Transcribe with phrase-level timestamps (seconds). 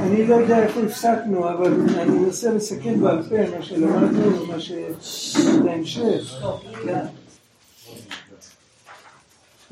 [0.00, 4.72] אני לא יודע איפה הפסקנו, אבל אני מנסה לסכם בעל פה מה שלמדנו ומה ש...
[5.64, 6.34] בהמשך.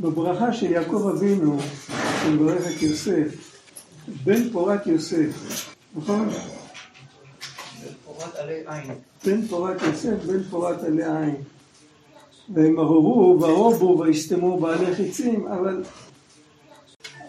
[0.00, 1.59] בברכה של יעקב אבינו,
[2.23, 3.55] שמברך את יוסף,
[4.25, 5.66] בן פורת יוסף,
[5.96, 6.29] נכון?
[9.25, 11.37] בן פורת יוסף, בן פורת עלי עין.
[12.55, 15.82] והם עררו ורובו ויסתמו בעלי חיצים, אבל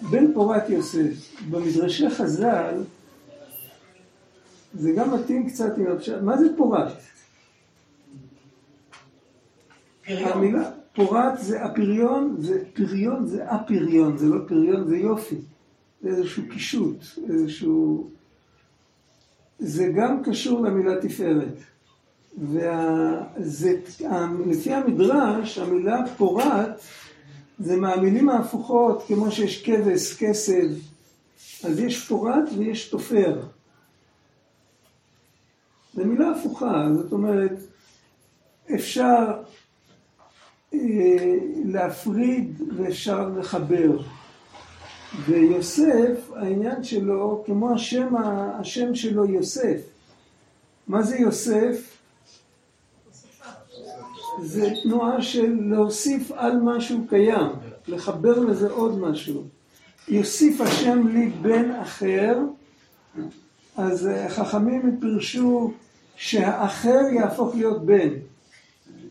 [0.02, 2.84] בן פורת יוסף, במדרשי חז"ל,
[4.73, 6.93] זה גם מתאים קצת עם הפשט, מה זה פורת?
[10.07, 15.35] המילה פורת זה הפריון, זה פריון זה הפריון, זה לא פריון, זה יופי.
[16.01, 16.98] זה איזשהו קישוט,
[17.29, 18.09] איזשהו...
[19.59, 21.57] זה גם קשור למילה תפארת.
[22.38, 24.05] ולפי
[24.73, 26.81] המדרש, המילה פורת
[27.59, 30.70] זה מהמילים ההפוכות, כמו שיש כבש, כסב,
[31.63, 33.41] אז יש פורת ויש תופר.
[35.93, 37.59] זו מילה הפוכה, זאת אומרת,
[38.76, 39.41] אפשר
[40.73, 40.79] אה,
[41.65, 43.99] להפריד ואפשר לחבר.
[45.26, 48.15] ויוסף, העניין שלו, כמו השם,
[48.59, 49.82] השם שלו יוסף.
[50.87, 51.88] מה זה יוסף?
[54.41, 57.48] זה תנועה של להוסיף על משהו קיים,
[57.87, 59.43] לחבר לזה עוד משהו.
[60.07, 62.40] יוסיף השם לי בן אחר,
[63.77, 65.73] אז חכמים פירשו
[66.16, 68.09] שהאחר יהפוך להיות בן.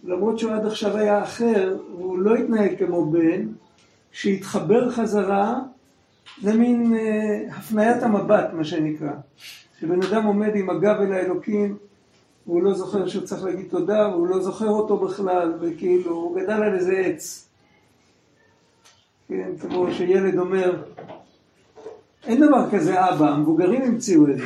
[0.04, 3.46] למרות שהוא עד עכשיו היה אחר, הוא לא התנהג כמו בן,
[4.12, 5.60] שהתחבר חזרה,
[6.42, 9.12] זה מין אה, הפניית המבט, מה שנקרא.
[9.80, 11.76] שבן אדם עומד עם הגב אל האלוקים,
[12.48, 16.62] והוא לא זוכר שהוא צריך להגיד תודה, והוא לא זוכר אותו בכלל, וכאילו, הוא גדל
[16.62, 17.48] על איזה עץ.
[19.28, 20.82] כן, כמו שילד אומר,
[22.26, 24.44] אין דבר כזה אבא, המבוגרים המציאו את זה.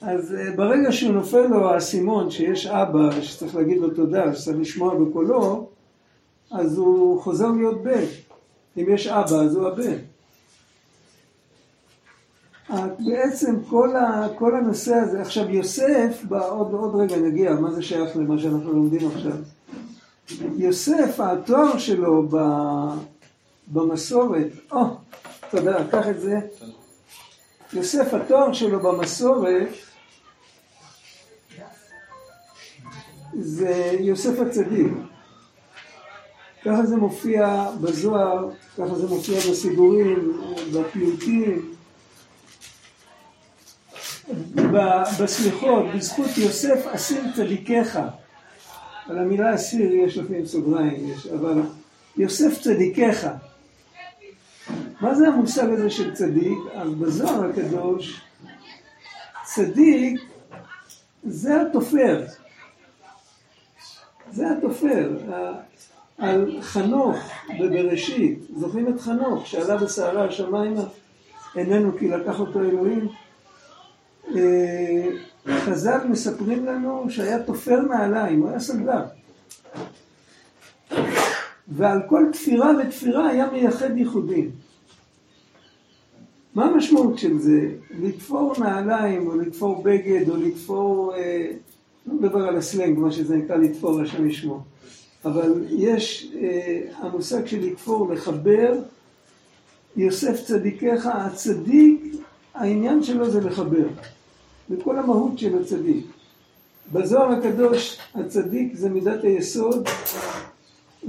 [0.00, 4.94] אז אה, ברגע שהוא נופל לו האסימון שיש אבא, שצריך להגיד לו תודה, שצריך לשמוע
[4.94, 5.68] בקולו,
[6.50, 8.04] אז הוא חוזר להיות בן.
[8.76, 9.96] אם יש אבא, אז הוא הבן.
[12.70, 18.16] בעצם כל, ה, כל הנושא הזה, עכשיו יוסף, בעוד, עוד רגע נגיע, מה זה שייך
[18.16, 19.36] למה שאנחנו לומדים עכשיו.
[20.56, 22.36] יוסף, התואר שלו ב,
[23.68, 24.84] במסורת, או, oh,
[25.50, 26.38] תודה, קח את זה.
[27.72, 29.68] יוסף, התואר שלו במסורת
[33.40, 34.92] זה יוסף הצדיק.
[36.64, 38.48] ככה זה מופיע בזוהר,
[38.78, 40.40] ככה זה מופיע בסידורים,
[40.74, 41.75] בפיוטים.
[45.20, 47.98] בסליחות, בזכות יוסף אסיר צדיקיך.
[49.08, 51.62] על המילה אסיר יש לפעמים סוגריים, יש, אבל
[52.16, 53.26] יוסף צדיקיך.
[55.00, 56.58] מה זה המושג הזה של צדיק?
[56.74, 58.20] אז בזוהר הקדוש,
[59.44, 60.20] צדיק
[61.24, 62.24] זה התופר.
[64.32, 65.16] זה התופר.
[66.18, 67.16] על חנוך
[67.60, 70.84] בבראשית, זוכרים את חנוך שעלה בסערה השמיימה,
[71.56, 73.08] איננו כי לקח אותו אלוהים?
[74.34, 75.08] אה,
[75.48, 79.02] חז"ל מספרים לנו שהיה תופר נעליים, הוא היה סנדלר.
[81.68, 84.50] ועל כל תפירה ותפירה היה מייחד ייחודים.
[86.54, 87.70] מה המשמעות של זה?
[88.00, 91.14] לתפור נעליים, או לתפור בגד, או לתפור...
[91.14, 91.50] אה,
[92.06, 94.60] לא מדבר על הסלנג, מה שזה נקרא לתפור, השם ישמו.
[95.24, 98.72] אבל יש אה, המושג של לתפור, לחבר,
[99.96, 102.14] יוסף צדיקיך, הצדיק,
[102.54, 103.86] העניין שלו זה לחבר.
[104.70, 106.06] וכל המהות של הצדיק.
[106.92, 109.88] בזוהר הקדוש הצדיק זה מידת היסוד,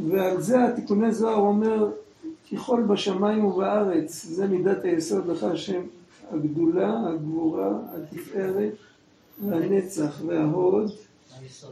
[0.10, 1.92] ועל זה התיקוני זוהר אומר,
[2.52, 5.82] ככל בשמיים ובארץ, זה מידת היסוד לך השם,
[6.32, 8.74] הגדולה, הגבורה, התפארת,
[9.48, 10.92] והנצח וההוד,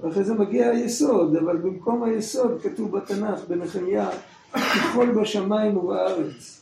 [0.01, 4.09] ואחרי זה מגיע היסוד, אבל במקום היסוד כתוב בתנ"ך, בנחמיה,
[4.53, 6.54] ככל בשמיים ובארץ.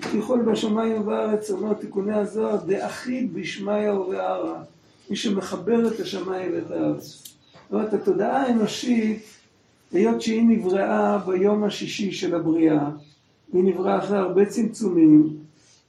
[0.00, 4.62] ככל בשמיים ובארץ, אומר תיקוני הזוהר, דאחיד בשמיא ובערה.
[5.10, 7.04] מי שמחבר את השמיים ואת הארץ.
[7.04, 9.22] זאת אומרת, התודעה האנושית,
[9.92, 12.90] היות שהיא נבראה ביום השישי של הבריאה,
[13.52, 15.36] והיא נבראה אחרי הרבה צמצומים,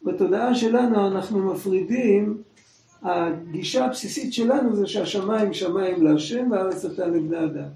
[0.03, 2.37] בתודעה שלנו אנחנו מפרידים,
[3.03, 7.69] הגישה הבסיסית שלנו זה שהשמיים שמיים להשם והארץ נתן לבני אדם.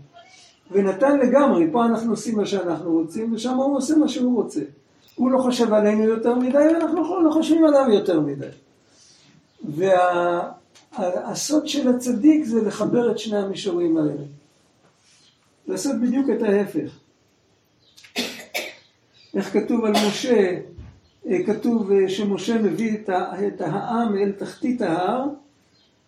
[0.71, 4.61] ונתן לגמרי, פה אנחנו עושים מה שאנחנו רוצים, ושם הוא עושה מה שהוא רוצה.
[5.15, 8.47] הוא לא חושב עלינו יותר מדי, ואנחנו לא חושבים עליו יותר מדי.
[10.97, 14.23] והסוד של הצדיק זה לחבר את שני המישורים האלה.
[15.67, 16.89] לעשות בדיוק את ההפך.
[19.35, 20.57] איך כתוב על משה,
[21.27, 22.97] אה, כתוב אה, שמשה מביא
[23.47, 25.25] את העם אל תחתית ההר,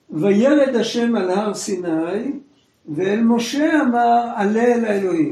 [0.09, 2.31] וירד השם על הר סיני,
[2.95, 5.31] ואל משה אמר עלה אל האלוהים.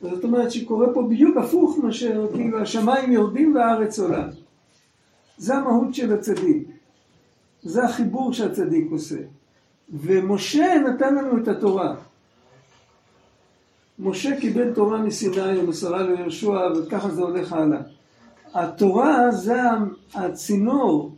[0.00, 4.28] זאת אומרת שקורה פה בדיוק הפוך מאשר כאילו השמיים יורדים והארץ עולה.
[5.38, 6.68] זה המהות של הצדיק.
[7.62, 9.18] זה החיבור שהצדיק עושה.
[9.92, 11.94] ומשה נתן לנו את התורה.
[13.98, 17.80] משה קיבל תורה מסיני ומסרה ליהושע וככה זה הולך הלאה.
[18.54, 19.60] התורה זה
[20.14, 21.10] הצינור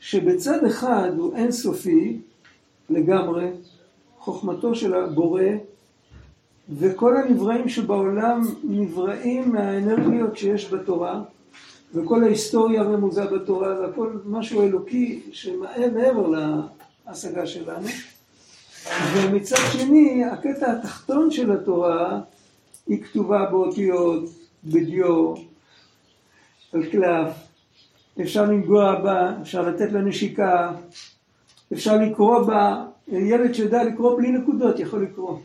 [0.00, 2.20] שבצד אחד הוא אינסופי
[2.90, 3.50] לגמרי,
[4.18, 5.42] חוכמתו של הבורא,
[6.76, 11.22] וכל הנבראים שבעולם נבראים מהאנרגיות שיש בתורה,
[11.94, 16.26] וכל ההיסטוריה הרמוזה בתורה זה הכל משהו אלוקי שמעבר
[17.06, 17.88] להשגה שלנו.
[19.14, 22.20] ומצד שני, הקטע התחתון של התורה
[22.86, 24.24] היא כתובה באותיות,
[24.64, 25.34] בדיו,
[26.72, 27.32] על קלף,
[28.20, 30.72] אפשר לנגוע בה, אפשר לתת לה נשיקה,
[31.72, 35.38] אפשר לקרוא בה, ילד שיודע לקרוא בלי נקודות יכול לקרוא.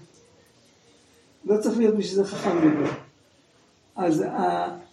[1.45, 2.88] לא צריך להיות בשביל זה חכם גדול.
[3.95, 4.25] אז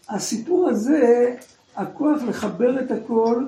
[0.09, 1.35] הסיפור הזה,
[1.77, 3.45] הכוח לחבר את הכל,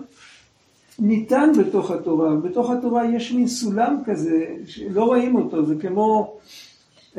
[0.98, 2.36] ניתן בתוך התורה.
[2.36, 6.36] בתוך התורה יש מין סולם כזה, שלא רואים אותו, זה כמו,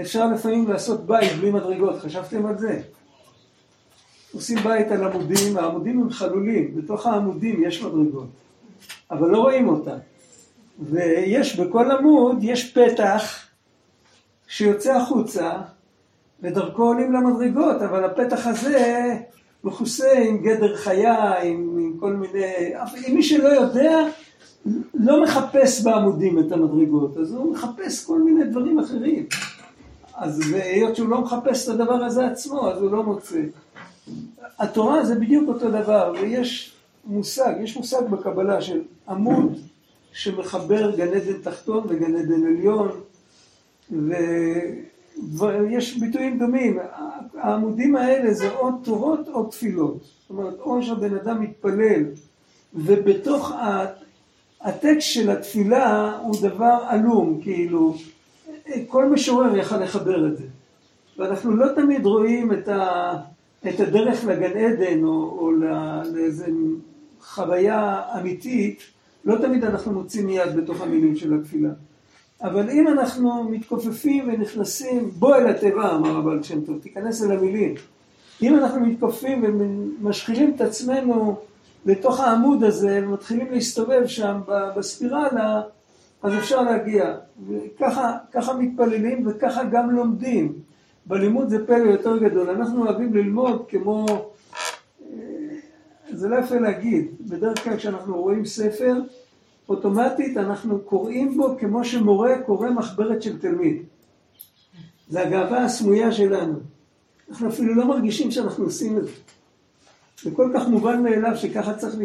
[0.01, 2.81] אפשר לפעמים לעשות בית בלי מדרגות, חשבתם על זה?
[4.33, 8.27] עושים בית על עמודים, העמודים הם חלולים, בתוך העמודים יש מדרגות,
[9.11, 9.97] אבל לא רואים אותם.
[10.79, 13.42] ויש בכל עמוד, יש פתח
[14.55, 15.51] שיוצא החוצה,
[16.41, 19.13] ודרכו עולים למדרגות, אבל הפתח הזה
[19.63, 22.73] מכוסה עם גדר חיה, עם, עם כל מיני...
[23.13, 24.07] מי שלא יודע,
[24.93, 29.25] לא מחפש בעמודים את המדרגות, אז הוא מחפש כל מיני דברים אחרים.
[30.15, 33.41] אז היות שהוא לא מחפש את הדבר הזה עצמו, אז הוא לא מוצא.
[34.59, 36.73] התורה זה בדיוק אותו דבר, ויש
[37.05, 39.59] מושג, יש מושג בקבלה של עמוד
[40.13, 42.89] שמחבר גן עדן תחתון וגן עדן עליון,
[45.37, 46.79] ויש ביטויים דומים.
[47.37, 50.03] העמודים האלה זה או תורות או תפילות.
[50.03, 52.03] זאת אומרת, או שהבן אדם מתפלל,
[52.73, 53.51] ובתוך
[54.61, 57.95] הטקסט של התפילה הוא דבר עלום, כאילו,
[58.87, 60.43] כל משורר יכל לחבר את זה.
[61.17, 63.13] ואנחנו לא תמיד רואים את ה...
[63.67, 66.45] את הדרך לגן עדן או, או לאיזה
[67.21, 68.81] חוויה אמיתית,
[69.25, 71.69] לא תמיד אנחנו מוצאים מיד בתוך המילים של התפילה.
[72.43, 77.75] אבל אם אנחנו מתכופפים ונכנסים, בוא אל התיבה, אמר הבעל שם טוב, תיכנס אל המילים.
[78.41, 81.35] אם אנחנו מתכופפים ומשחילים את עצמנו
[81.85, 84.41] לתוך העמוד הזה ומתחילים להסתובב שם
[84.77, 85.61] בספירלה,
[86.23, 87.15] אז אפשר להגיע.
[87.47, 90.53] וככה מתפללים וככה גם לומדים.
[91.05, 92.49] בלימוד זה פלא יותר גדול.
[92.49, 94.05] אנחנו אוהבים ללמוד כמו...
[95.01, 95.17] אה,
[96.11, 97.07] זה לא יפה להגיד.
[97.19, 99.01] בדרך כלל כשאנחנו רואים ספר,
[99.69, 103.83] אוטומטית אנחנו קוראים בו כמו שמורה קורא מחברת של תלמיד.
[105.07, 106.59] זה הגאווה הסמויה שלנו.
[107.29, 109.11] אנחנו אפילו לא מרגישים שאנחנו עושים את זה.
[110.21, 112.03] זה כל כך מובן מאליו שככה צריך, ל...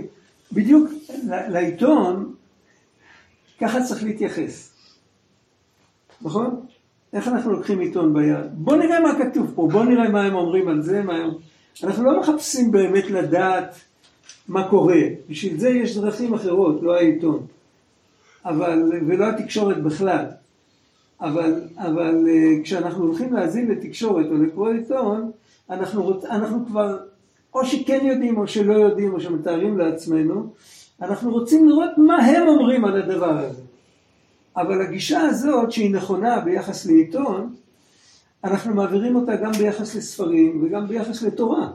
[0.53, 0.91] בדיוק
[1.25, 2.35] לעיתון,
[3.61, 4.73] ככה צריך להתייחס.
[6.23, 6.61] נכון?
[7.13, 8.47] איך אנחנו לוקחים עיתון ביד?
[8.53, 11.31] בוא נראה מה כתוב פה, בוא נראה מה הם אומרים על זה, מה הם...
[11.85, 13.75] אנחנו לא מחפשים באמת לדעת
[14.49, 17.47] מה קורה, בשביל זה יש דרכים אחרות, לא העיתון.
[18.45, 20.25] אבל, ולא התקשורת בכלל.
[21.21, 25.31] אבל, אבל אה, כשאנחנו הולכים להאזין לתקשורת או לקרוא עיתון,
[25.71, 26.99] אנחנו, רוצ, אנחנו כבר
[27.55, 30.53] או שכן יודעים או שלא יודעים או שמתארים לעצמנו,
[31.03, 33.63] אנחנו רוצים לראות מה הם אומרים על הדבר הזה.
[34.57, 37.55] אבל הגישה הזאת, שהיא נכונה ביחס לעיתון,
[38.45, 41.69] אנחנו מעבירים אותה גם ביחס לספרים וגם ביחס לתורה.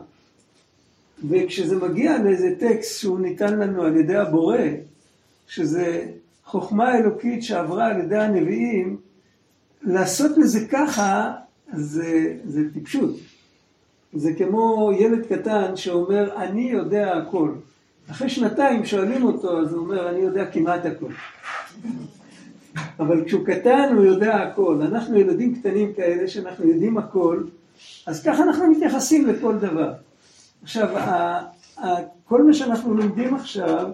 [1.28, 4.58] וכשזה מגיע לאיזה טקסט שהוא ניתן לנו על ידי הבורא,
[5.46, 6.06] שזה
[6.44, 8.96] חוכמה אלוקית שעברה על ידי הנביאים,
[9.82, 11.32] לעשות לזה ככה
[11.72, 13.16] זה, זה טיפשות.
[14.12, 17.50] זה כמו ילד קטן שאומר, אני יודע הכל.
[18.10, 21.12] אחרי שנתיים שואלים אותו, אז הוא אומר, אני יודע כמעט הכל.
[22.98, 24.82] אבל כשהוא קטן הוא יודע הכל.
[24.82, 27.42] אנחנו ילדים קטנים כאלה שאנחנו יודעים הכל,
[28.06, 29.92] אז ככה אנחנו מתייחסים לכל דבר.
[30.64, 30.88] עכשיו,
[32.24, 33.90] כל מה שאנחנו לומדים עכשיו,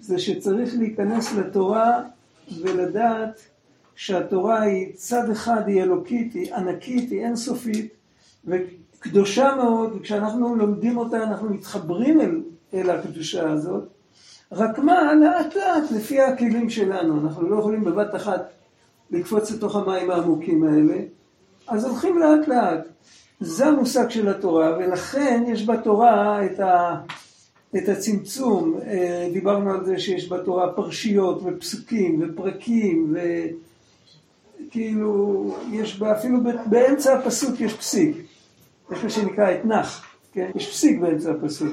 [0.00, 2.02] זה שצריך להיכנס לתורה
[2.60, 3.40] ולדעת
[3.94, 7.94] שהתורה היא צד אחד, היא אלוקית, היא ענקית, היא אינסופית,
[8.44, 12.42] וקדושה מאוד, וכשאנחנו לומדים אותה אנחנו מתחברים אל,
[12.74, 13.84] אל הקדושה הזאת,
[14.52, 18.50] רק מה, לאט לאט, לפי הכלים שלנו, אנחנו לא יכולים בבת אחת
[19.10, 20.96] לקפוץ לתוך המים העמוקים האלה,
[21.68, 22.86] אז הולכים לאט לאט.
[23.40, 26.96] זה המושג של התורה, ולכן יש בתורה את, ה,
[27.76, 28.78] את הצמצום.
[28.86, 33.14] אה, דיברנו על זה שיש בתורה פרשיות ופסוקים ופרקים,
[34.68, 38.16] וכאילו, יש בה, אפילו באמצע הפסוק יש פסיק.
[38.92, 40.50] יש מה שנקרא אתנח, כן?
[40.54, 41.72] יש פסיק באמצע הפסוק.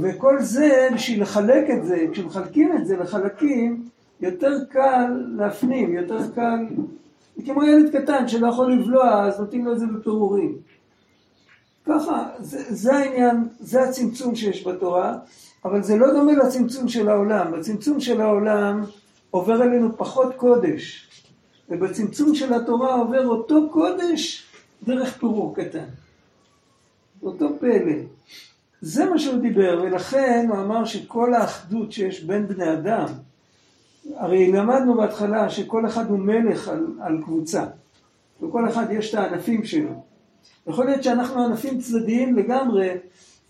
[0.00, 3.82] וכל זה, בשביל לחלק את זה, כשמחלקים את זה לחלקים,
[4.20, 6.66] יותר קל להפנים, יותר קל
[7.44, 10.58] כמו ילד קטן שלא יכול לבלוע, אז נותנים לו את זה בפירורים.
[11.86, 15.18] ככה, זה, זה העניין, זה הצמצום שיש בתורה,
[15.64, 17.52] אבל זה לא דומה לצמצום של העולם.
[17.52, 18.84] בצמצום של העולם
[19.30, 21.08] עובר אלינו פחות קודש,
[21.68, 24.44] ובצמצום של התורה עובר אותו קודש
[24.82, 25.84] דרך פירור קטן.
[27.22, 27.92] אותו פלא.
[28.80, 33.06] זה מה שהוא דיבר, ולכן הוא אמר שכל האחדות שיש בין בני אדם,
[34.16, 37.64] הרי למדנו בהתחלה שכל אחד הוא מלך על, על קבוצה,
[38.42, 39.90] וכל אחד יש את הענפים שלו.
[40.66, 42.90] יכול להיות שאנחנו ענפים צדדיים לגמרי,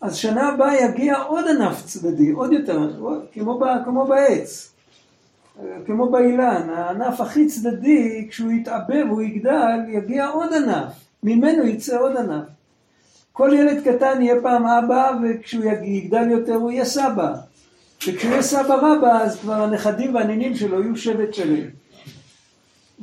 [0.00, 2.90] אז שנה הבאה יגיע עוד ענף צדדי, עוד יותר,
[3.32, 4.74] כמו, ב, כמו בעץ,
[5.86, 12.16] כמו באילן, הענף הכי צדדי, כשהוא יתעבה והוא יגדל, יגיע עוד ענף, ממנו יצא עוד
[12.16, 12.44] ענף.
[13.32, 17.34] כל ילד קטן יהיה פעם אבא, וכשהוא יגדל יותר הוא יהיה סבא.
[18.06, 21.66] וכשהוא סבא רבא, אז כבר הנכדים והנינים שלו יהיו שבט שלם.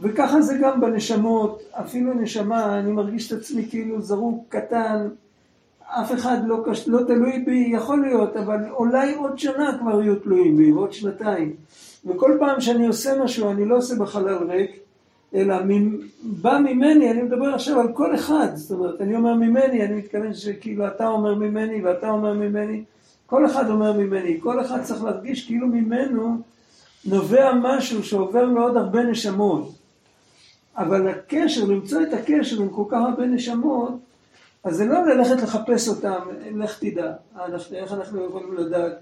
[0.02, 5.08] וככה זה גם בנשמות, אפילו נשמה, אני מרגיש את עצמי כאילו זרוק קטן,
[5.88, 6.88] אף אחד לא, קש...
[6.88, 11.54] לא תלוי בי, יכול להיות, אבל אולי עוד שנה כבר יהיו תלויים בי, ועוד שנתיים.
[12.06, 14.72] וכל פעם שאני עושה משהו, אני לא עושה בחלל ריק,
[15.36, 15.56] אלא
[16.24, 20.34] בא ממני, אני מדבר עכשיו על כל אחד, זאת אומרת, אני אומר ממני, אני מתכוון
[20.34, 22.84] שכאילו אתה אומר ממני ואתה אומר ממני,
[23.25, 26.38] כל אחד אומר ממני, כל אחד צריך להרגיש כאילו ממנו
[27.05, 29.72] נובע משהו שעובר לעוד הרבה נשמות.
[30.77, 33.94] אבל הקשר, למצוא את הקשר עם כל כך הרבה נשמות,
[34.63, 36.20] אז זה לא ללכת לחפש אותם,
[36.55, 37.13] לך תדע.
[37.72, 38.94] איך אנחנו יכולים לדעת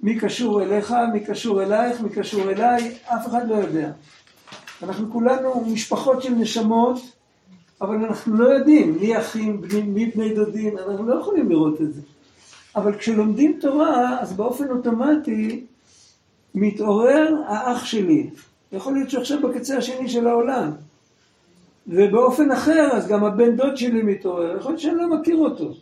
[0.00, 3.90] מי קשור אליך, מי קשור אלייך, מי קשור אליי, אף אחד לא יודע.
[4.82, 6.98] אנחנו כולנו משפחות של נשמות,
[7.80, 12.00] אבל אנחנו לא יודעים מי אחים, מי בני דודים, אנחנו לא יכולים לראות את זה.
[12.76, 15.64] אבל כשלומדים תורה, אז באופן אוטומטי
[16.54, 18.30] מתעורר האח שלי.
[18.72, 20.70] יכול להיות שעכשיו בקצה השני של העולם.
[21.86, 24.56] ובאופן אחר, אז גם הבן דוד שלי מתעורר.
[24.56, 25.74] יכול להיות שאני לא מכיר אותו.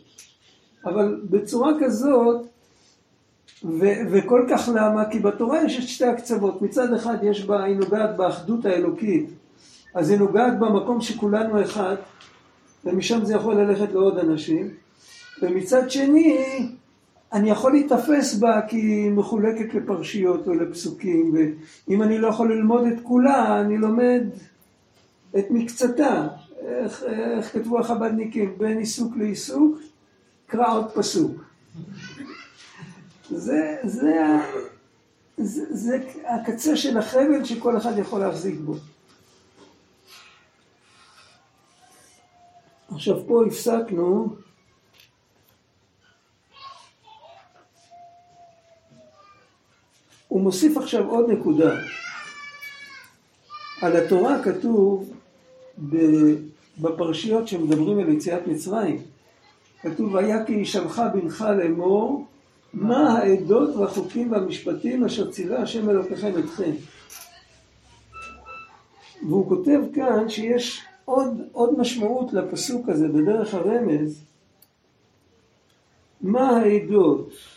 [0.85, 2.45] אבל בצורה כזאת,
[3.63, 5.09] ו- וכל כך למה?
[5.09, 6.61] כי בתורה יש את שתי הקצוות.
[6.61, 9.29] מצד אחד יש בה, היא נוגעת באחדות האלוקית.
[9.93, 11.95] אז היא נוגעת במקום שכולנו אחד,
[12.85, 14.69] ומשם זה יכול ללכת לעוד אנשים.
[15.41, 16.37] ומצד שני,
[17.33, 21.35] אני יכול להיתפס בה כי היא מחולקת לפרשיות או לפסוקים,
[21.87, 24.23] ואם אני לא יכול ללמוד את כולה, אני לומד
[25.37, 26.27] את מקצתה.
[26.61, 28.57] איך, איך כתבו החב"דניקים?
[28.57, 29.79] בין עיסוק לעיסוק,
[30.47, 31.43] קרא עוד פסוק.
[33.29, 34.15] זה, זה,
[35.37, 38.75] זה, זה הקצה של החבל שכל אחד יכול להחזיק בו.
[42.91, 44.35] עכשיו פה הפסקנו
[50.35, 51.75] הוא מוסיף עכשיו עוד נקודה.
[53.81, 55.13] על התורה כתוב
[56.77, 59.01] בפרשיות שמדברים על יציאת מצרים,
[59.81, 62.25] כתוב היה כי ישמך בנך לאמור
[62.73, 66.71] מה העדות והחוקים והמשפטים אשר ציווה השם אלוקיכם אתכם.
[69.27, 74.23] והוא כותב כאן שיש עוד, עוד משמעות לפסוק הזה בדרך הרמז
[76.21, 77.54] מה העדות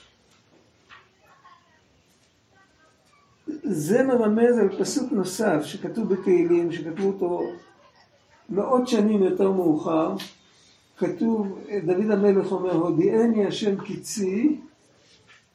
[3.71, 7.43] זה מרמז על פסוק נוסף שכתוב בתהילים, שכתבו אותו
[8.51, 10.15] מאות שנים יותר מאוחר,
[10.97, 14.61] כתוב, דוד המלך אומר, הודיעני השם קיצי,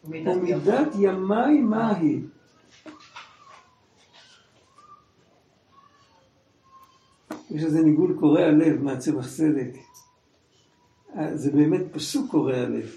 [0.04, 2.22] ומידת ימי מהי.
[7.52, 9.72] יש איזה ניגון קורע לב מהצמח צדק.
[11.34, 12.96] זה באמת פסוק קורע לב.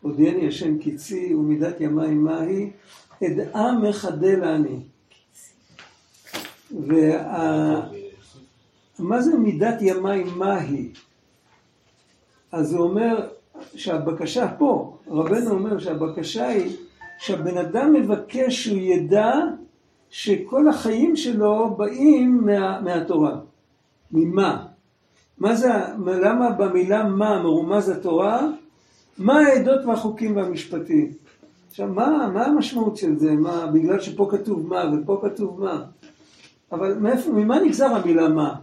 [0.00, 2.70] הודיעני השם קיצי ומידת ימי מהי,
[3.26, 4.80] אדעה מחדל אני.
[8.98, 10.92] ומה זה מידת ימי מהי?
[12.52, 13.28] אז הוא אומר
[13.74, 16.76] שהבקשה פה, רבנו אומר שהבקשה היא
[17.18, 19.32] שהבן אדם מבקש שהוא ידע
[20.10, 23.36] שכל החיים שלו באים מה, מהתורה.
[24.12, 24.66] ממה?
[25.38, 25.68] מה זה,
[26.06, 28.46] למה במילה מה מרומז התורה?
[29.18, 31.12] מה העדות והחוקים והמשפטים?
[31.70, 33.32] עכשיו, מה, מה המשמעות של זה?
[33.32, 35.84] מה, בגלל שפה כתוב מה ופה כתוב מה?
[36.72, 38.54] אבל מאיפה, ממה נגזר המילה מה?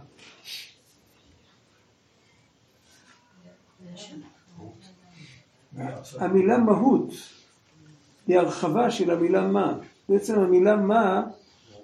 [6.18, 7.10] המילה מהות
[8.26, 9.78] היא הרחבה של המילה מה.
[10.08, 11.22] בעצם המילה מה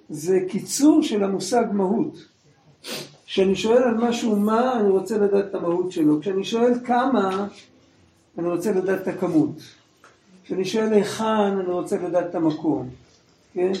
[0.09, 2.25] זה קיצור של המושג מהות.
[3.25, 6.21] כשאני שואל על משהו מה, אני רוצה לדעת את המהות שלו.
[6.21, 7.47] כשאני שואל כמה,
[8.37, 9.51] אני רוצה לדעת את הכמות.
[10.45, 12.89] כשאני שואל היכן, אני רוצה לדעת את המקום.
[13.53, 13.71] כן?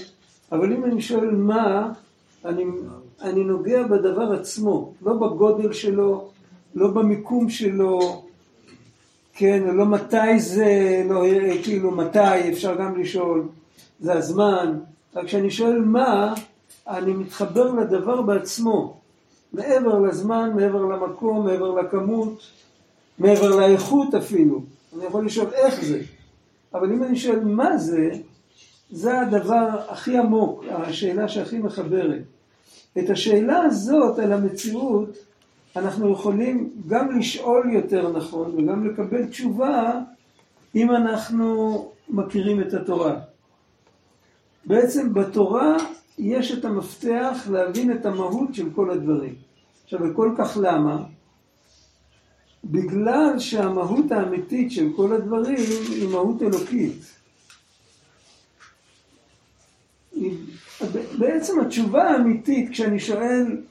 [0.51, 1.91] אבל אם אני שואל מה,
[2.45, 2.63] אני,
[3.21, 6.27] אני נוגע בדבר עצמו, לא בגודל שלו,
[6.75, 8.23] לא במיקום שלו,
[9.33, 11.23] כן, לא מתי זה, לא,
[11.63, 13.47] כאילו מתי, אפשר גם לשאול,
[13.99, 14.79] זה הזמן.
[15.15, 16.33] רק כשאני שואל מה,
[16.87, 18.97] אני מתחבר לדבר בעצמו,
[19.53, 22.39] מעבר לזמן, מעבר למקום, מעבר לכמות,
[23.19, 24.61] מעבר לאיכות אפילו.
[24.95, 26.01] אני יכול לשאול איך זה,
[26.75, 28.09] אבל אם אני שואל מה זה,
[28.89, 32.21] זה הדבר הכי עמוק, השאלה שהכי מחברת.
[32.97, 35.09] את השאלה הזאת על המציאות
[35.75, 39.99] אנחנו יכולים גם לשאול יותר נכון וגם לקבל תשובה
[40.75, 43.19] אם אנחנו מכירים את התורה.
[44.65, 45.77] בעצם בתורה
[46.19, 49.35] יש את המפתח להבין את המהות של כל הדברים.
[49.83, 51.03] עכשיו, וכל כך למה?
[52.65, 55.55] בגלל שהמהות האמיתית של כל הדברים
[55.89, 57.15] היא מהות אלוקית.
[61.19, 63.61] בעצם התשובה האמיתית כשאני שואל,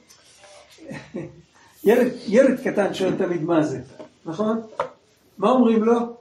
[1.83, 3.81] ילד, ילד קטן שואל תמיד מה זה,
[4.25, 4.61] נכון?
[5.37, 6.15] מה אומרים לו?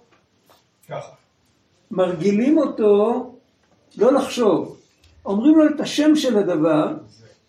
[0.88, 1.12] ככה.
[1.90, 3.34] מרגילים אותו
[3.96, 4.76] לא לחשוב.
[5.26, 6.94] אומרים לו את השם של הדבר,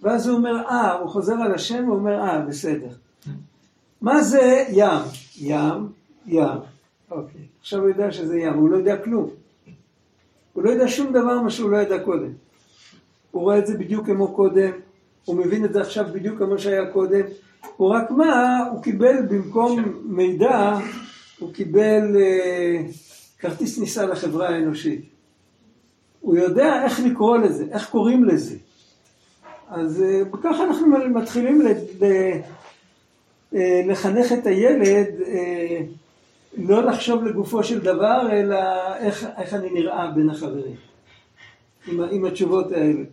[0.01, 3.04] ואז הוא אומר אה, הוא חוזר על השם ואומר אה, בסדר.
[4.05, 5.01] מה זה ים?
[5.37, 5.87] ים,
[6.27, 6.59] ים.
[7.11, 9.29] אוקיי, עכשיו הוא יודע שזה ים, הוא לא יודע כלום.
[10.53, 12.31] הוא לא יודע שום דבר מה שהוא לא ידע קודם.
[13.31, 14.71] הוא רואה את זה בדיוק כמו קודם,
[15.25, 17.21] הוא מבין את זה עכשיו בדיוק כמו שהיה קודם,
[17.77, 20.77] הוא רק מה, הוא קיבל במקום מידע,
[21.39, 22.81] הוא קיבל אה,
[23.39, 25.05] כרטיס ניסה לחברה האנושית.
[26.21, 28.55] הוא יודע איך לקרוא לזה, איך קוראים לזה.
[29.69, 31.61] אז אה, ככה אנחנו מתחילים
[33.85, 35.81] לחנך את הילד אה,
[36.57, 38.57] לא לחשוב לגופו של דבר, אלא
[38.97, 40.75] איך, איך אני נראה בין החברים,
[41.87, 43.03] עם, עם התשובות האלה.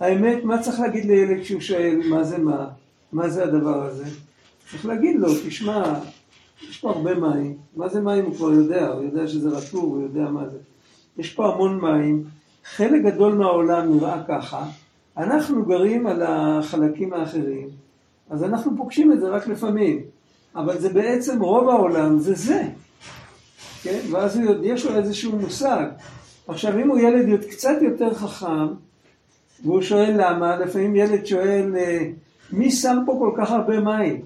[0.00, 2.66] האמת, מה צריך להגיד לילד כשהוא שואל מה זה מה?
[3.12, 4.04] מה זה הדבר הזה?
[4.70, 5.94] צריך להגיד לו, תשמע,
[6.70, 7.56] יש פה הרבה מים.
[7.76, 10.58] מה זה מים הוא כבר יודע, הוא יודע שזה רטוב, הוא יודע מה זה.
[11.18, 12.24] יש פה המון מים,
[12.64, 14.66] חלק גדול מהעולם נראה ככה,
[15.16, 17.68] אנחנו גרים על החלקים האחרים,
[18.32, 20.00] אז אנחנו פוגשים את זה רק לפעמים,
[20.54, 22.62] אבל זה בעצם רוב העולם, זה זה.
[23.82, 24.00] כן?
[24.10, 25.86] ואז יש לו איזשהו מושג.
[26.48, 28.66] עכשיו, אם הוא ילד קצת יותר חכם,
[29.62, 32.10] והוא שואל למה, לפעמים ילד שואל, אה,
[32.52, 34.20] מי שם פה כל כך הרבה מים?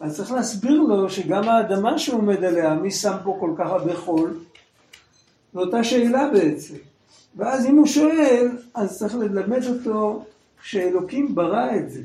[0.00, 3.96] אז צריך להסביר לו שגם האדמה שהוא עומד עליה, מי שם פה כל כך הרבה
[3.96, 4.34] חול?
[5.54, 6.74] זו אותה שאלה בעצם.
[7.36, 10.24] ואז אם הוא שואל, אז צריך ללמד אותו
[10.62, 12.02] שאלוקים ברא את זה.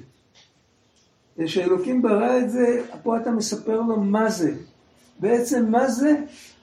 [1.43, 4.53] כשאלוקים ברא את זה, פה אתה מספר לו מה זה.
[5.19, 6.15] בעצם מה זה?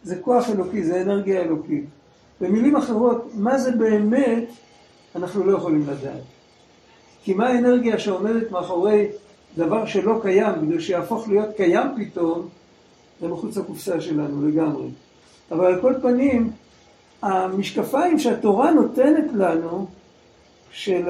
[0.03, 1.85] זה כוח אלוקי, זה אנרגיה אלוקית.
[2.41, 4.45] במילים אחרות, מה זה באמת,
[5.17, 6.23] אנחנו לא יכולים לדעת.
[7.25, 9.09] כי מה האנרגיה שעומדת מאחורי
[9.57, 12.49] דבר שלא קיים, בגלל שיהפוך להיות קיים פתאום,
[13.21, 14.89] זה מחוץ לקופסה שלנו לגמרי.
[15.51, 16.51] אבל על כל פנים,
[17.23, 19.87] המשקפיים שהתורה נותנת לנו,
[20.73, 21.03] של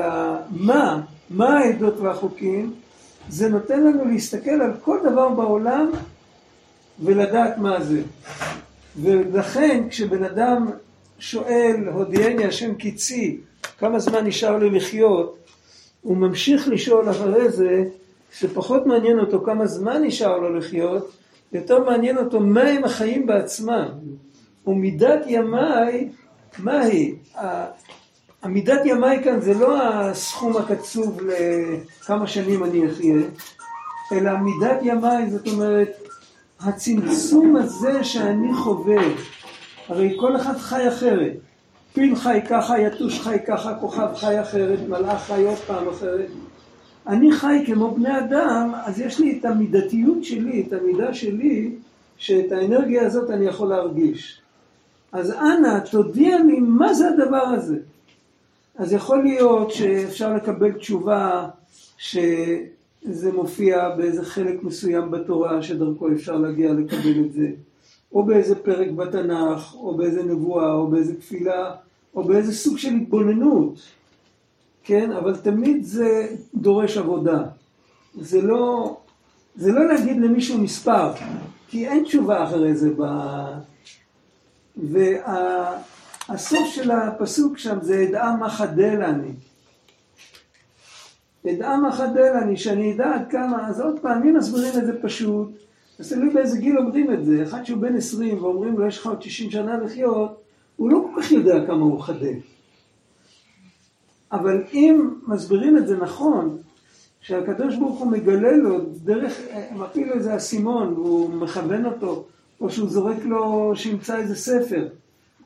[0.50, 2.74] מה, מה העדות והחוקים,
[3.28, 5.90] זה נותן לנו להסתכל על כל דבר בעולם
[7.04, 8.02] ולדעת מה זה.
[9.02, 10.70] ולכן כשבן אדם
[11.18, 13.40] שואל, הודיעני השם קיצי,
[13.78, 15.38] כמה זמן נשאר לי לחיות,
[16.02, 17.84] הוא ממשיך לשאול אחרי זה,
[18.32, 21.10] שפחות מעניין אותו כמה זמן נשאר לו לחיות,
[21.52, 23.88] יותר מעניין אותו מה הם החיים בעצמם.
[24.66, 26.08] ומידת ימיי,
[26.58, 26.84] מה
[28.42, 28.50] היא?
[28.50, 33.16] המידת ימיי כאן זה לא הסכום הקצוב לכמה שנים אני אחיה,
[34.12, 36.08] אלא מידת ימיי זאת אומרת
[36.60, 39.02] הצמצום הזה שאני חווה,
[39.88, 41.32] הרי כל אחד חי אחרת.
[41.92, 46.28] פיל חי ככה, יתוש חי ככה, כוכב חי אחרת, מלאך חי עוד פעם אחרת.
[47.06, 51.70] אני חי כמו בני אדם, אז יש לי את המידתיות שלי, את המידה שלי,
[52.16, 54.40] שאת האנרגיה הזאת אני יכול להרגיש.
[55.12, 57.76] אז אנא, תודיע לי מה זה הדבר הזה.
[58.80, 61.48] אז יכול להיות שאפשר לקבל תשובה
[61.98, 67.48] שזה מופיע באיזה חלק מסוים בתורה שדרכו אפשר להגיע לקבל את זה.
[68.12, 71.74] או באיזה פרק בתנ"ך, או באיזה נבואה, או באיזה תפילה,
[72.14, 73.80] או באיזה סוג של התבוננות,
[74.84, 75.12] כן?
[75.12, 77.42] אבל תמיד זה דורש עבודה.
[78.20, 78.96] זה לא,
[79.56, 81.12] זה לא להגיד למישהו מספר,
[81.68, 83.02] כי אין תשובה אחרי זה ב...
[86.30, 89.32] והסוף של הפסוק שם זה אדעה מה חדל אני.
[91.50, 95.02] אדעה מה חדל אני, שאני אדע עד כמה, אז עוד פעם, מי מסבירים את זה
[95.02, 95.48] פשוט?
[95.98, 97.42] אז תלוי באיזה גיל אומרים את זה.
[97.42, 100.40] אחד שהוא בן 20 ואומרים לו יש לך עוד 60 שנה לחיות,
[100.76, 102.34] הוא לא כל כך יודע כמה הוא חדל.
[104.32, 106.58] אבל אם מסבירים את זה נכון,
[107.20, 109.40] שהקדוש ברוך הוא מגלה לו דרך,
[109.72, 112.24] מפיל לו איזה אסימון והוא מכוון אותו,
[112.60, 114.88] או שהוא זורק לו שימצא איזה ספר,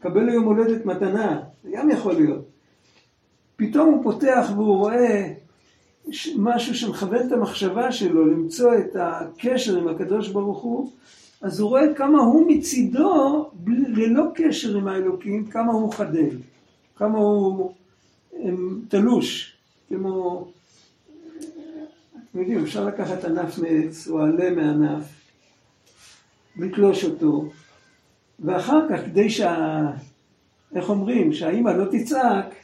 [0.05, 2.45] מקבל לו יום הולדת מתנה, זה גם יכול להיות.
[3.57, 5.33] פתאום הוא פותח והוא רואה
[6.37, 10.91] משהו שמכוון את המחשבה שלו למצוא את הקשר עם הקדוש ברוך הוא,
[11.41, 16.37] אז הוא רואה כמה הוא מצידו, ללא קשר עם האלוקים, כמה הוא חדל,
[16.97, 17.73] כמה הוא
[18.89, 19.57] תלוש,
[19.89, 20.47] כמו,
[22.13, 25.05] אתם יודעים, אפשר לקחת ענף מעץ או עלה מענף,
[26.57, 27.45] לתלוש אותו,
[28.41, 29.83] ואחר כך, כדי שה...
[30.75, 32.55] איך אומרים, שהאימא לא תצעק,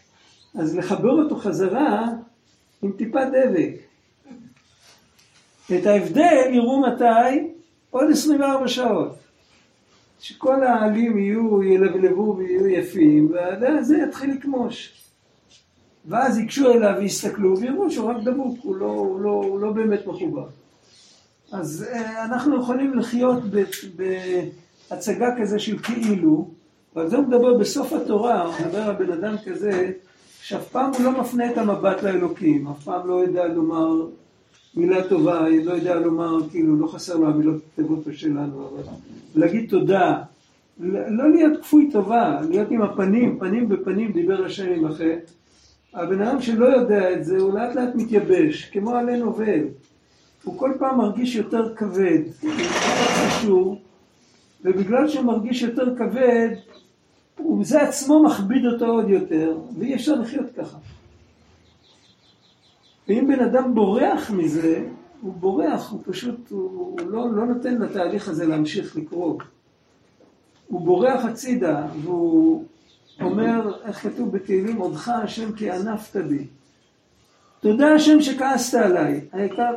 [0.54, 2.06] אז לחבר אותו חזרה
[2.82, 3.74] עם טיפת דבק.
[5.78, 7.52] את ההבדל יראו מתי?
[7.90, 9.18] עוד 24 שעות.
[10.20, 14.92] שכל העלים יהיו, ילבלבו ויהיו יפים, וזה יתחיל לקמוש.
[16.06, 20.06] ואז ייגשו אליו ויסתכלו ויראו שהוא רק דבוק, הוא לא, הוא לא, הוא לא באמת
[20.06, 20.46] מחובר.
[21.52, 23.42] אז אה, אנחנו יכולים לחיות
[24.90, 26.50] בהצגה כזה של כאילו,
[26.96, 29.92] ועל זה הוא מדבר בסוף התורה, הוא מדבר על בן אדם כזה,
[30.42, 34.06] שאף פעם הוא לא מפנה את המבט לאלוקים, אף פעם לא יודע לומר
[34.74, 38.82] מילה טובה, לא יודע לומר, כאילו, לא חסר לו המילות הטובות שלנו, אבל
[39.34, 40.22] להגיד תודה,
[40.80, 45.32] לא להיות כפוי טובה, להיות עם הפנים, פנים בפנים, דיבר השם עם החטא.
[45.94, 49.60] הבן אדם שלא יודע את זה, הוא לאט לאט מתייבש, כמו עלה נובל.
[50.44, 52.50] הוא כל פעם מרגיש יותר כבד, הוא
[53.26, 53.82] קשור,
[54.64, 56.48] ובגלל שהוא מרגיש יותר כבד,
[57.60, 60.78] וזה עצמו מכביד אותו עוד יותר, ואי אפשר לחיות ככה.
[63.08, 64.84] ואם בן אדם בורח מזה,
[65.20, 69.38] הוא בורח, הוא פשוט, הוא, הוא לא, לא נותן לתהליך הזה להמשיך לקרות.
[70.68, 72.64] הוא בורח הצידה, והוא
[73.20, 76.46] אומר, איך כתוב בתהילים, עודך השם כי ענפת בי.
[77.60, 79.20] תודה השם שכעסת עליי.
[79.32, 79.74] העיקר,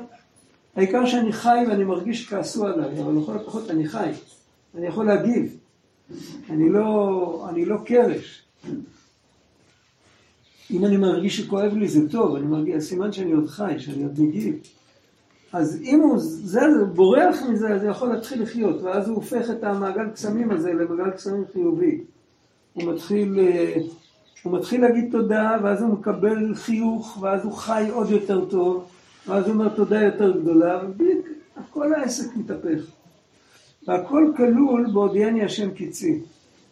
[0.76, 4.12] העיקר שאני חי ואני מרגיש שכעסו עליי, אבל לכל הפחות אני חי.
[4.76, 5.58] אני יכול להגיב.
[6.50, 8.44] אני לא, אני לא קרש.
[10.72, 14.20] אם אני מרגיש שכואב לי זה טוב, אני מרגיש, סימן שאני עוד חי, שאני עוד
[14.20, 14.56] מגיב.
[15.54, 16.60] אז אם הוא זה,
[16.94, 21.12] בורח מזה, אז הוא יכול להתחיל לחיות, ואז הוא הופך את המעגל קסמים הזה למעגל
[21.12, 22.04] קסמים חיובי.
[22.74, 23.76] הוא מתחיל, אה,
[24.44, 28.86] הוא מתחיל להגיד תודה, ואז הוא מקבל חיוך, ואז הוא חי עוד יותר טוב,
[29.28, 30.82] ואז הוא אומר תודה יותר גדולה,
[31.58, 33.03] וכל העסק מתהפך.
[33.88, 36.20] והכל כלול בהודיעני השם קיצי.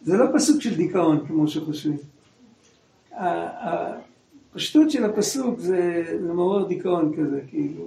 [0.02, 1.96] זה לא פסוק של דיכאון כמו שחושבים.
[3.12, 7.84] הפשטות של הפסוק זה, זה מעורר דיכאון כזה, כאילו.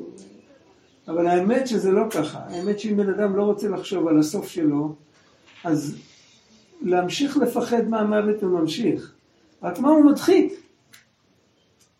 [1.08, 2.40] אבל האמת שזה לא ככה.
[2.40, 4.96] האמת שאם בן אדם לא רוצה לחשוב על הסוף שלו,
[5.64, 5.98] אז
[6.82, 9.14] להמשיך לפחד מהמוות הוא ממשיך.
[9.64, 10.54] רק מה הוא מדחיק?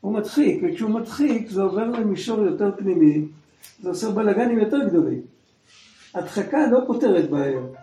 [0.02, 3.26] הוא מדחיק, וכשהוא מדחיק זה עובר למישור יותר פנימי,
[3.82, 5.22] זה עושה בלאגנים יותר גדולים.
[6.16, 7.74] הדחקה לא פותרת בעיות.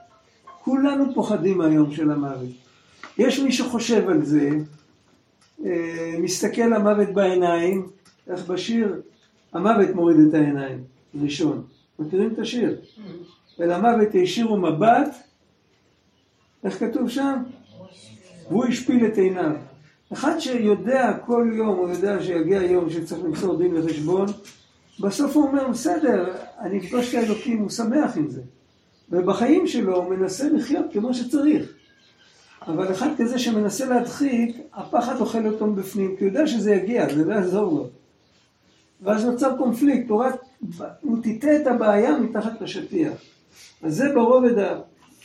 [0.65, 2.51] כולנו פוחדים מהיום של המוות.
[3.19, 4.51] יש מי שחושב על זה,
[5.65, 7.87] אה, מסתכל למוות בעיניים,
[8.31, 9.03] איך בשיר,
[9.53, 10.85] המוות מוריד את העיניים,
[11.23, 11.63] ראשון.
[11.99, 12.81] מכירים את השיר?
[13.61, 15.17] אל המוות הישירו מבט,
[16.65, 17.43] איך כתוב שם?
[18.49, 19.53] והוא השפיל את עיניו.
[20.13, 24.27] אחד שיודע כל יום, הוא יודע שיגיע יום שצריך למסור דין וחשבון,
[25.03, 28.41] בסוף הוא אומר, בסדר, אני אפגוש את האלוקים, הוא שמח עם זה.
[29.11, 31.73] ובחיים שלו הוא מנסה לחיות כמו שצריך.
[32.67, 37.25] אבל אחד כזה שמנסה להדחיק, הפחד אוכל אותו מבפנים, כי הוא יודע שזה יגיע, זה
[37.25, 37.87] לא יעזור לו.
[39.03, 40.35] ואז נוצר קונפליקט, הוא רק,
[41.01, 43.13] הוא טיטה את הבעיה מתחת לשטיח.
[43.83, 44.65] אז זה ברובד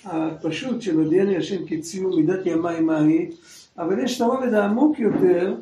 [0.06, 3.30] הפשוט של הודיעני השם כציון מידת ימי מהי,
[3.78, 5.56] אבל יש את הרובד העמוק יותר,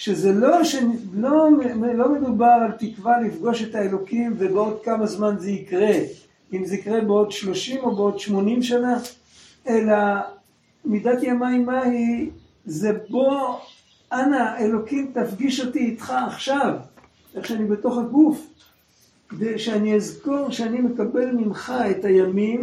[0.00, 0.76] שזה לא, ש...
[1.14, 1.48] לא,
[1.94, 5.92] לא מדובר על תקווה לפגוש את האלוקים ובעוד כמה זמן זה יקרה,
[6.52, 8.98] אם זה יקרה בעוד 30 או בעוד 80 שנה,
[9.68, 9.94] אלא
[10.84, 12.30] מידת ימי מהי,
[12.66, 13.56] זה בוא,
[14.12, 16.74] אנא, אלוקים תפגיש אותי איתך עכשיו,
[17.34, 18.46] איך שאני בתוך הגוף,
[19.28, 22.60] כדי שאני אזכור שאני מקבל ממך את הימים,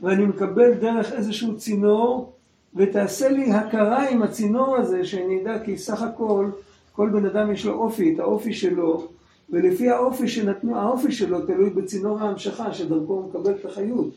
[0.00, 2.33] ואני מקבל דרך איזשהו צינור,
[2.76, 6.50] ותעשה לי הכרה עם הצינור הזה, שאני אדע כי סך הכל,
[6.92, 9.08] כל בן אדם יש לו אופי, את האופי שלו,
[9.50, 14.10] ולפי האופי שנתנו, האופי שלו תלוי בצינור ההמשכה שדרכו הוא מקבל את החיות.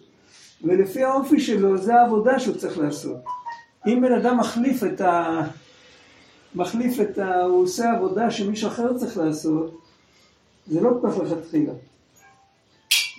[0.64, 3.18] ולפי האופי שלו זה העבודה שהוא צריך לעשות.
[3.88, 5.42] אם בן אדם מחליף את ה...
[6.56, 7.42] מחליף את ה...
[7.42, 9.82] הוא עושה עבודה שמישהו אחר צריך לעשות,
[10.68, 11.74] זה לא כל כך לכתחילה.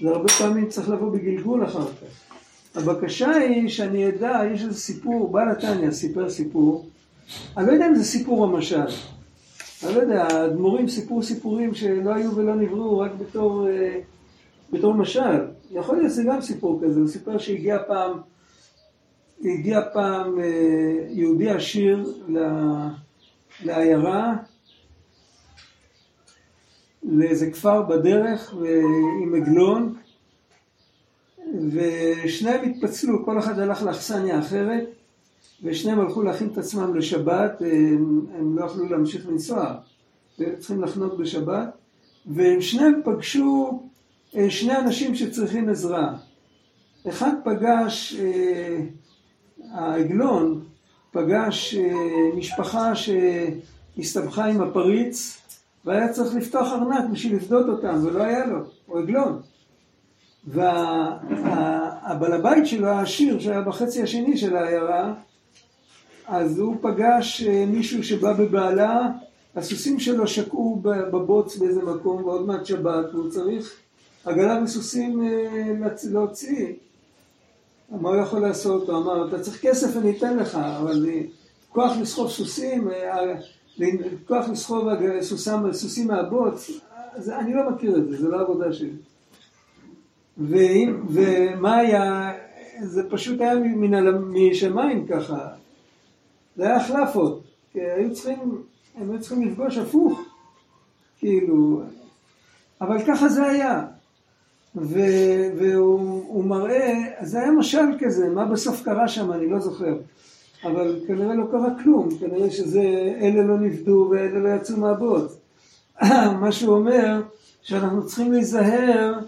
[0.03, 2.28] זה הרבה פעמים צריך לבוא בגלגול אחר כך.
[2.79, 6.89] הבקשה היא שאני אדע, יש איזה סיפור, בעל התניא סיפר סיפור,
[7.57, 8.87] אני לא יודע אם זה סיפור או משל.
[9.87, 14.01] אני לא יודע, האדמו"רים סיפרו סיפורים שלא היו ולא נבראו רק בתור, אה,
[14.73, 15.47] בתור משל.
[15.71, 18.21] יכול להיות שזה גם סיפור כזה, הוא סיפר שהגיע פעם,
[19.45, 22.13] הגיע פעם אה, יהודי עשיר
[23.65, 24.35] לעיירה,
[27.03, 28.55] לאיזה כפר בדרך
[29.23, 29.95] עם עגלון,
[31.73, 34.85] ושניהם התפצלו, כל אחד הלך לאכסניה אחרת,
[35.63, 39.75] ושניהם הלכו להכין את עצמם לשבת, הם, הם לא יכלו להמשיך לנסוע,
[40.59, 41.69] צריכים לחנות בשבת,
[42.27, 43.83] והם שניהם פגשו
[44.37, 46.15] אה, שני אנשים שצריכים עזרה.
[47.09, 48.81] אחד פגש, אה,
[49.73, 50.65] העגלון
[51.13, 55.39] פגש אה, משפחה שהסתבכה עם הפריץ,
[55.85, 59.41] והיה צריך לפתוח ארנק בשביל לפדות אותם, ולא היה לו, הוא עגלון.
[60.49, 65.15] והבעל הבית שלו, העשיר, שהיה בחצי השני של העיירה,
[66.29, 69.09] אז הוא פגש אה, מישהו שבא בבעלה,
[69.57, 73.75] הסוסים שלו שקעו בבוץ באיזה מקום, ועוד מעט שבת, והוא צריך
[74.25, 76.73] עגלה וסוסים אה, להוציא.
[77.91, 78.89] מה הוא יכול לעשות?
[78.89, 81.21] הוא אמר, אתה צריך כסף אני אתן לך, אבל אה,
[81.69, 82.89] כוח לסחוב סוסים,
[84.27, 86.71] כוח לסחוב סוסים, סוסים מהבוץ,
[87.29, 88.91] אני לא מכיר את זה, זה לא עבודה שלי.
[90.39, 92.33] ואם, ומה היה,
[92.81, 93.55] זה פשוט היה
[94.31, 95.49] משמיים ככה,
[96.57, 98.63] זה היה החלפות, כי היו צריכים,
[98.97, 100.21] הם היו צריכים לפגוש הפוך,
[101.19, 101.83] כאילו,
[102.81, 103.85] אבל ככה זה היה.
[104.77, 104.99] ו,
[105.59, 109.97] והוא מראה, זה היה משל כזה, מה בסוף קרה שם, אני לא זוכר.
[110.65, 112.83] אבל כנראה לא קרה כלום, כנראה שזה,
[113.21, 115.37] אלה לא נפדו ואלה לא יצאו מהבוץ.
[116.41, 117.23] מה שהוא אומר,
[117.63, 119.19] שאנחנו צריכים להיזהר,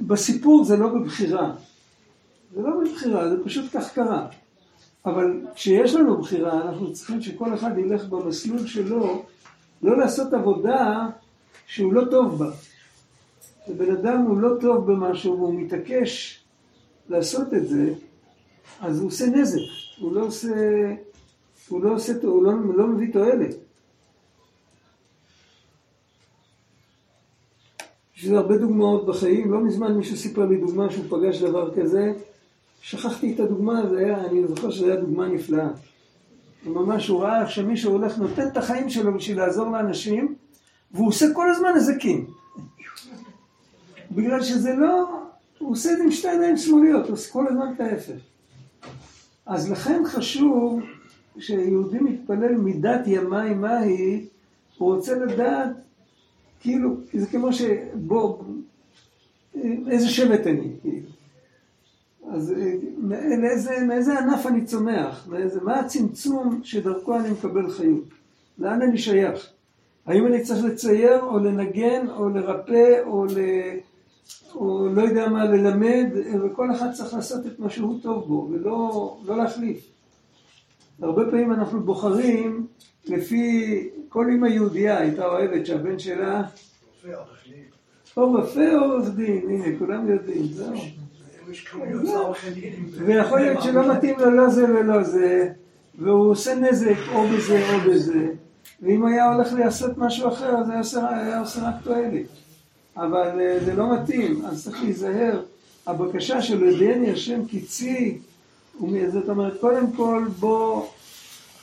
[0.00, 1.54] בסיפור זה לא בבחירה.
[2.54, 4.26] זה לא בבחירה, זה פשוט כך קרה.
[5.06, 9.24] אבל כשיש לנו בחירה, אנחנו צריכים שכל אחד ילך במסלול שלו,
[9.82, 11.08] לא לעשות עבודה
[11.66, 12.50] שהוא לא טוב בה.
[13.64, 16.40] כשבן אדם הוא לא טוב במשהו והוא מתעקש
[17.08, 17.94] לעשות את זה,
[18.80, 19.60] אז הוא עושה נזק,
[19.98, 20.54] הוא לא עושה,
[21.68, 23.54] הוא לא עושה, הוא לא, לא מביא תועלת.
[28.16, 32.12] יש הרבה דוגמאות בחיים, לא מזמן מישהו סיפר לי דוגמה שהוא פגש דבר כזה,
[32.80, 35.68] שכחתי את הדוגמה, זה היה, אני זוכר שזו הייתה דוגמה נפלאה.
[36.66, 40.34] ממש הוא ראה איך שמישהו הולך, נותן את החיים שלו בשביל לעזור לאנשים,
[40.92, 42.26] והוא עושה כל הזמן נזקים.
[44.10, 45.20] בגלל שזה לא,
[45.58, 48.20] הוא עושה את זה עם שתי עיניים שמאליות, הוא עושה כל הזמן את ההפך.
[49.46, 50.80] אז לכן חשוב
[51.38, 54.26] שיהודי מתפלל מידת ימי מהי,
[54.78, 55.70] הוא רוצה לדעת,
[56.64, 58.38] כאילו, זה כמו שבוא,
[59.90, 61.06] איזה שבט אני, כאילו.
[62.30, 62.72] אז אה,
[63.36, 65.26] מאיזה, מאיזה ענף אני צומח?
[65.30, 68.04] מאיזה, מה הצמצום שדרכו אני מקבל חיות?
[68.58, 69.48] לאן אני שייך?
[70.06, 73.38] האם אני צריך לצייר או לנגן או לרפא או, ל,
[74.54, 76.06] או לא יודע מה, ללמד,
[76.44, 79.86] וכל אחד צריך לעשות את מה שהוא טוב בו ולא לא להחליף.
[81.02, 82.66] הרבה פעמים אנחנו בוחרים
[83.06, 83.74] לפי,
[84.14, 86.42] כל אמא יהודייה הייתה אוהבת שהבן שלה
[88.16, 90.74] או רופא או עורך דין, הנה כולם יודעים, זהו.
[93.06, 95.48] ויכול להיות שלא מתאים לו לא זה ולא זה,
[95.98, 98.28] והוא עושה נזק או בזה או בזה,
[98.82, 102.26] ואם היה הולך לעשות משהו אחר, אז היה עושה, היה עושה רק תועלת.
[102.96, 105.42] אבל אה, זה לא מתאים, אז צריך להיזהר.
[105.86, 108.18] הבקשה של ידיעני השם קיצי,
[109.12, 110.86] זאת אומרת, קודם כל בוא,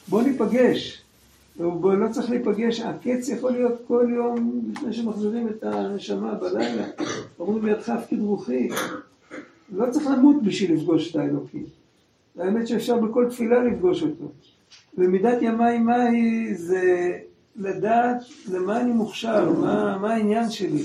[0.07, 1.01] בוא ניפגש.
[1.57, 6.85] בוא, לא צריך להיפגש, הקץ יכול להיות כל יום לפני שמחזירים את הנשמה בלילה.
[7.39, 8.69] אומרים לידך הפקיד רוחי,
[9.71, 11.63] לא צריך למות בשביל לפגוש את האלוקים.
[12.37, 14.31] האמת שאפשר בכל תפילה לפגוש אותו.
[14.97, 17.11] ומידת ימי מהי זה
[17.55, 20.83] לדעת למה אני מוכשר, מה, מה העניין שלי.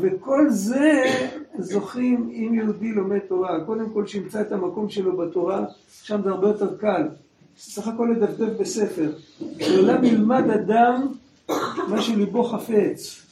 [0.00, 1.02] וכל זה
[1.58, 3.64] זוכים אם יהודי לומד תורה.
[3.64, 5.64] קודם כל שימצא את המקום שלו בתורה,
[6.02, 7.08] שם זה הרבה יותר קל.
[7.58, 9.12] סך הכל לדפדף בספר.
[9.60, 11.06] לעולם ילמד אדם
[11.88, 13.22] מה שליבו חפץ.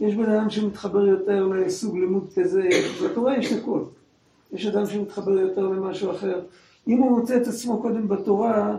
[0.00, 2.68] יש בן אדם שמתחבר יותר לסוג לימוד כזה,
[3.04, 3.80] בתורה יש הכל.
[4.52, 6.40] יש אדם שמתחבר יותר למשהו אחר.
[6.88, 8.76] אם הוא מוצא את עצמו קודם בתורה,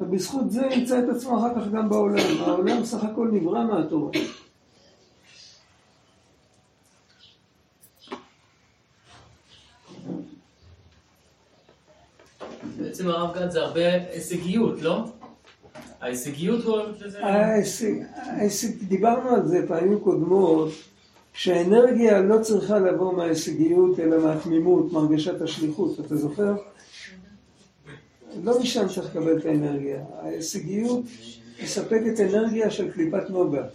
[0.00, 2.24] ובזכות זה ימצא את עצמו אחר כך גם בעולם.
[2.40, 4.10] העולם סך הכל נברא מהתורה.
[13.08, 15.04] בעצם הרב גד זה הרבה הישגיות, לא?
[16.00, 16.78] ההישגיות הוא...
[17.20, 20.68] ההישג, דיברנו על זה פעמים קודמות,
[21.32, 26.54] שהאנרגיה לא צריכה לבוא מההישגיות אלא מהתמימות, מהרגשת השליחות, אתה זוכר?
[28.44, 30.04] לא משם צריך לקבל את האנרגיה.
[30.22, 31.04] ההישגיות
[31.62, 33.66] מספקת אנרגיה של קליפת נוגה.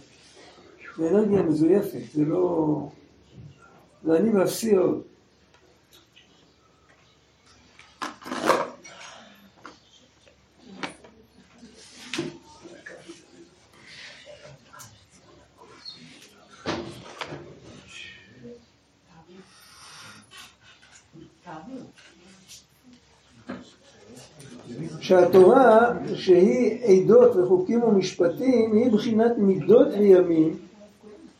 [0.96, 2.88] זו אנרגיה מזויפת, זה לא...
[4.04, 5.02] זה אני ואפסי עוד.
[25.04, 30.56] שהתורה שהיא עדות וחוקים ומשפטים היא בחינת מידות וימים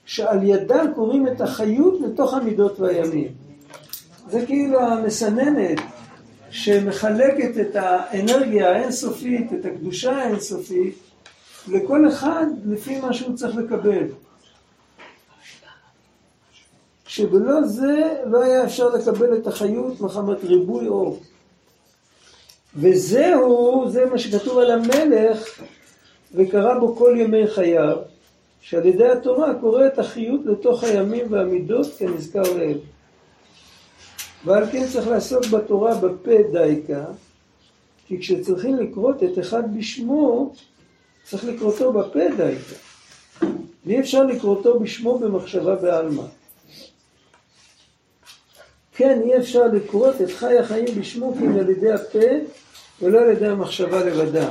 [0.05, 3.29] שעל ידם קוראים את החיות לתוך המידות והימים.
[4.31, 5.81] זה כאילו המסננת
[6.51, 10.95] שמחלקת את האנרגיה האינסופית, את הקדושה האינסופית,
[11.69, 14.07] לכל אחד לפי מה שהוא צריך לקבל.
[17.07, 21.21] שבלא זה לא היה אפשר לקבל את החיות מחמת ריבוי אור.
[22.77, 25.63] וזהו, זה מה שכתוב על המלך,
[26.35, 27.97] וקרא בו כל ימי חייו,
[28.61, 32.79] שעל ידי התורה קורא את החיות לתוך הימים והמידות כנזכר לעיל.
[34.45, 37.05] ועל כן צריך לעסוק בתורה בפה דייקה,
[38.07, 40.53] כי כשצריכים לקרות את אחד בשמו,
[41.25, 42.77] צריך לקרותו בפה דייקה.
[43.87, 46.23] ואי אפשר לקרותו בשמו במחשבה בעלמא.
[48.97, 52.19] כן, אי אפשר לקרות את חי החיים בשמו כי על ידי הפה
[53.03, 54.49] ולא על ידי המחשבה לבדה.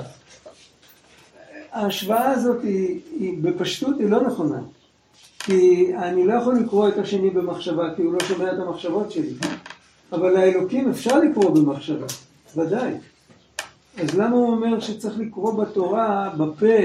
[1.71, 4.61] ההשוואה הזאת היא, היא בפשטות היא לא נכונה.
[5.39, 9.33] כי אני לא יכול לקרוא את השני במחשבה כי הוא לא שומע את המחשבות שלי.
[10.11, 12.05] אבל האלוקים אפשר לקרוא במחשבה,
[12.55, 12.93] ודאי.
[13.97, 16.77] אז למה הוא אומר שצריך לקרוא בתורה, בפה,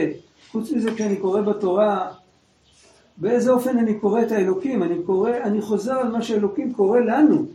[0.53, 2.13] חוץ מזה כשאני קורא בתורה,
[3.17, 4.83] באיזה אופן אני קורא את האלוקים?
[4.83, 7.47] אני קורא, אני חוזר על מה שאלוקים קורא לנו.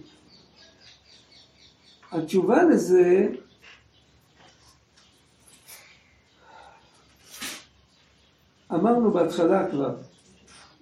[2.12, 3.28] התשובה לזה
[8.74, 9.96] אמרנו בהתחלה כבר,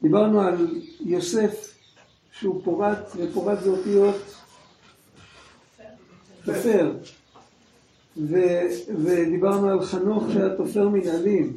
[0.02, 1.76] דיברנו על יוסף
[2.32, 4.16] שהוא פורט, ופורט זה אותיות
[6.46, 6.94] תופר,
[9.04, 11.54] ודיברנו על חנוך שהיה תופר מנהלים.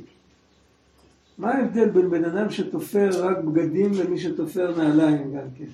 [1.38, 5.64] מה ההבדל בין בן אדם שתופר רק בגדים למי שתופר נעליים גם כן?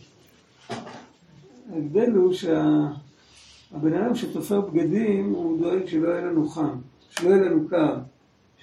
[1.72, 6.78] ההבדל הוא שהבן אדם שתופר בגדים הוא דואג שלא יהיה לנו חם,
[7.10, 7.96] שלא יהיה לנו קר.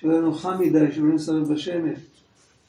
[0.02, 2.00] שלא יהיה לנו חם מדי, שלא נסרב בשמש.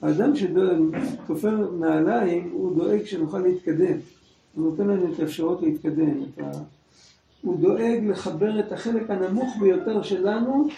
[0.02, 3.96] האדם שתופר נעליים, הוא דואג שנוכל להתקדם.
[4.54, 6.22] הוא נותן לנו את האפשרות להתקדם.
[6.22, 6.44] את.
[7.42, 10.68] הוא דואג לחבר את החלק הנמוך ביותר שלנו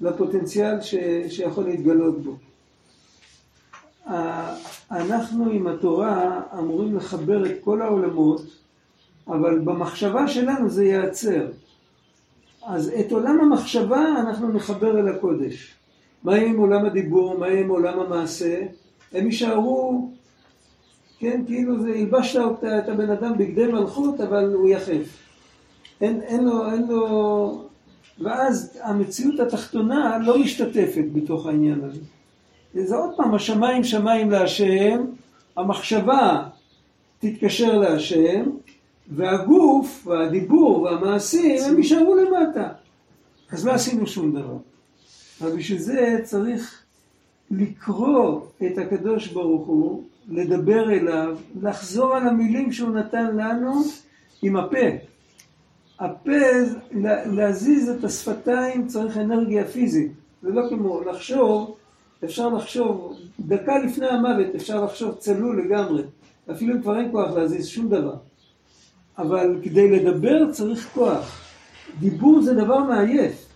[0.00, 0.94] לפוטנציאל ש...
[1.28, 2.36] שיכול להתגלות בו.
[4.90, 8.42] אנחנו עם התורה אמורים לחבר את כל העולמות,
[9.28, 11.46] אבל במחשבה שלנו זה ייעצר.
[12.66, 15.74] אז את עולם המחשבה אנחנו נחבר אל הקודש.
[16.24, 18.62] מה יהיה עם עולם הדיבור, מה יהיה עם עולם המעשה?
[19.12, 20.10] הם יישארו,
[21.18, 22.40] כן, כאילו זה, הלבשת
[22.78, 25.18] את הבן אדם בגדי מלכות, אבל הוא יחף.
[26.00, 27.64] אין, אין לו, אין לו...
[28.20, 32.00] ואז המציאות התחתונה לא משתתפת בתוך העניין הזה.
[32.74, 35.04] זה עוד פעם, השמיים שמיים להשם,
[35.56, 36.42] המחשבה
[37.18, 38.42] תתקשר להשם,
[39.08, 42.68] והגוף והדיבור והמעשים הם יישארו למטה.
[43.52, 44.56] אז לא עשינו שום דבר.
[45.40, 46.82] אבל בשביל זה צריך
[47.50, 53.82] לקרוא את הקדוש ברוך הוא, לדבר אליו, לחזור על המילים שהוא נתן לנו
[54.42, 54.86] עם הפה.
[56.00, 56.30] הפה,
[57.32, 60.12] להזיז את השפתיים צריך אנרגיה פיזית.
[60.42, 61.76] זה לא כמו לחשוב,
[62.24, 66.02] אפשר לחשוב, דקה לפני המוות אפשר לחשוב צלול לגמרי.
[66.50, 68.16] אפילו כבר אין כוח להזיז שום דבר.
[69.18, 71.40] אבל כדי לדבר צריך כוח.
[71.98, 73.53] דיבור זה דבר מעייף.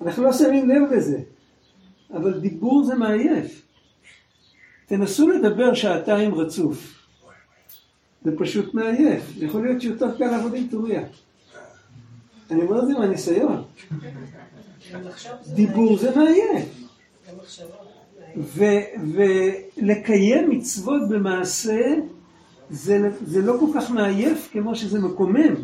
[0.00, 1.18] אנחנו לא שמים לב לזה,
[2.12, 3.62] אבל דיבור זה מעייף.
[4.86, 6.96] תנסו לדבר שעתיים רצוף.
[8.22, 9.22] זה פשוט מעייף.
[9.36, 11.02] יכול להיות שיותר קל לעבוד עם טוריה.
[12.50, 13.64] אני אומר את זה מהניסיון.
[15.54, 16.86] דיבור זה מעייף.
[19.76, 21.94] ולקיים מצוות במעשה
[22.70, 25.54] זה, זה לא כל כך מעייף כמו שזה מקומם.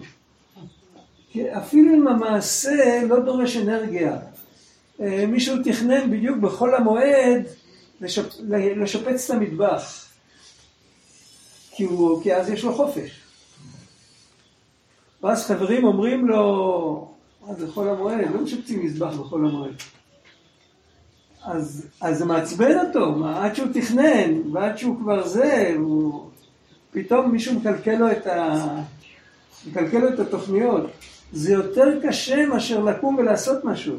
[1.36, 4.18] אפילו אם המעשה לא דורש אנרגיה.
[5.00, 7.42] אה, מישהו תכנן בדיוק בחול המועד
[8.00, 8.26] לשפ...
[8.50, 10.06] לשפץ את המטבח.
[11.70, 12.22] כי, הוא...
[12.22, 13.20] כי אז יש לו חופש.
[15.22, 17.14] ואז חברים אומרים לו,
[17.46, 18.30] מה זה חול המועד?
[18.34, 19.74] לא משפצים מזבח בחול המועד.
[21.44, 26.30] אז, אז זה מעצבן אותו, מה, עד שהוא תכנן, ועד שהוא כבר זה, הוא...
[26.90, 28.66] פתאום מישהו מקלקל לו את, ה...
[29.66, 30.90] מקלקל לו את התוכניות.
[31.32, 33.96] זה יותר קשה מאשר לקום ולעשות משהו.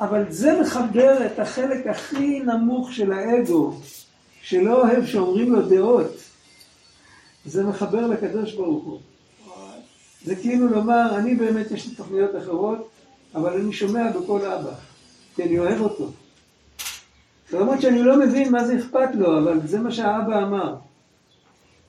[0.00, 3.74] אבל זה מחבר את החלק הכי נמוך של האגו,
[4.42, 6.12] שלא אוהב שאומרים לו דעות.
[7.44, 9.00] זה מחבר לקדוש ברוך הוא.
[10.24, 12.88] זה כאילו לומר, אני באמת יש לי תוכניות אחרות,
[13.34, 14.72] אבל אני שומע בקול אבא,
[15.34, 16.10] כי אני אוהב אותו.
[17.52, 20.74] למרות שאני לא מבין מה זה אכפת לו, אבל זה מה שהאבא אמר.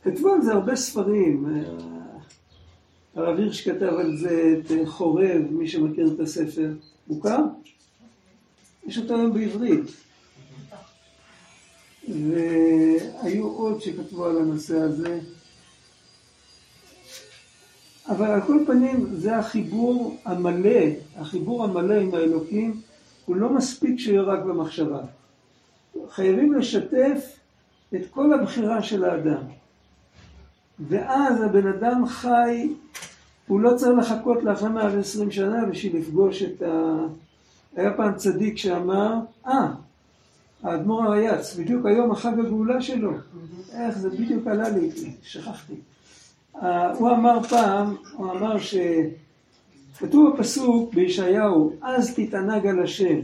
[0.04, 1.64] כתבו על זה הרבה ספרים.
[3.18, 6.70] הרב הירש כתב על זה את חורב, מי שמכיר את הספר.
[7.08, 7.40] מוכר?
[8.88, 9.86] יש אותו היום בעברית.
[12.08, 15.20] והיו עוד שכתבו על הנושא הזה.
[18.08, 20.80] אבל על כל פנים זה החיבור המלא,
[21.16, 22.82] החיבור המלא עם האלוקים,
[23.26, 25.02] הוא לא מספיק שיהיה רק במחשבה.
[26.10, 27.38] חייבים לשתף
[27.96, 29.44] את כל הבחירה של האדם.
[30.80, 32.70] ואז הבן אדם חי,
[33.48, 36.98] הוא לא צריך לחכות לאחרי 120 שנה בשביל לפגוש את ה...
[37.76, 39.14] היה פעם צדיק שאמר,
[39.48, 39.68] אה,
[40.64, 43.12] האדמו"ר הרייץ, בדיוק היום החג הגאולה שלו.
[43.72, 44.90] איך זה בדיוק עלה לי,
[45.22, 45.74] שכחתי.
[46.98, 48.76] הוא אמר פעם, הוא אמר ש...
[50.00, 53.20] כתוב בפסוק בישעיהו, אז תתענג על השם.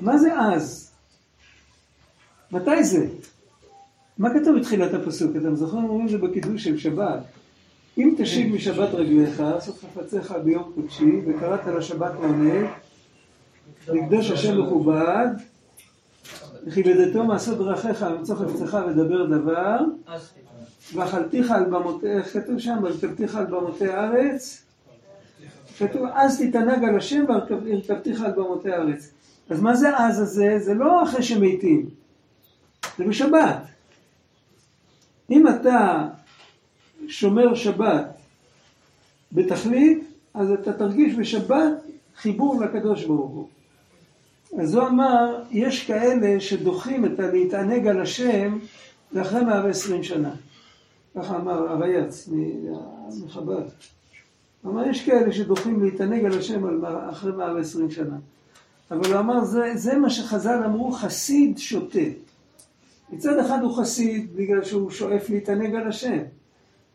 [0.00, 0.92] מה זה אז?
[2.52, 3.06] מתי זה?
[4.22, 5.36] מה כתוב בתחילת הפסוק?
[5.36, 5.84] אתם זוכרים?
[5.84, 7.20] אומרים זה בקידוש של שבת.
[7.98, 12.66] אם תשיב משבת רגליך, עשות חפציך ביום קודשי, וקראת לשבת לעונג,
[13.88, 15.28] לקדוש השם מכובד,
[16.66, 19.78] וכיבדתו מעשות דרכיך, למצוא חפצך ודבר דבר,
[20.94, 22.78] ואכלתיך על במותי, איך כתוב שם?
[22.82, 24.62] והרכבתיך על במותי הארץ,
[25.78, 29.10] כתוב אז תתענג על השם והרכבתיך על במותי הארץ.
[29.50, 30.58] אז מה זה אז הזה?
[30.58, 31.86] זה לא אחרי שמתים,
[32.98, 33.71] זה בשבת.
[35.32, 36.08] אם אתה
[37.08, 38.16] שומר שבת
[39.32, 40.04] בתכלית,
[40.34, 41.72] אז אתה תרגיש בשבת
[42.16, 43.48] חיבור לקדוש ברוך הוא.
[44.60, 48.58] אז הוא אמר, יש כאלה שדוחים את הלהתענג על השם
[49.12, 50.34] לאחרי 120 שנה.
[51.14, 52.28] ככה אמר הרייץ
[53.24, 53.62] מחב"ד.
[54.62, 58.16] הוא אמר, יש כאלה שדוחים להתענג על השם אחרי 120 שנה.
[58.90, 61.98] אבל הוא אמר, זה, זה מה שחז"ל אמרו, חסיד שותה.
[63.12, 66.18] מצד אחד הוא חסיד בגלל שהוא שואף להתענג על השם.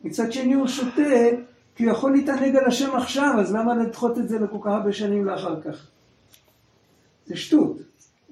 [0.03, 1.01] מצד שני הוא שותה
[1.75, 4.93] כי הוא יכול להתענג על השם עכשיו, אז למה לדחות את זה לכל כך הרבה
[4.93, 5.87] שנים לאחר כך?
[7.25, 7.77] זה שטות.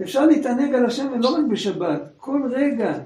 [0.01, 2.99] אפשר להתענג על השם לא רק בשבת, כל רגע.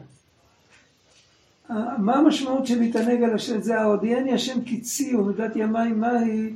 [1.98, 3.62] מה המשמעות של להתענג על השם?
[3.62, 6.54] זה ההודיעני השם קיצי ומידת ימיים מהי,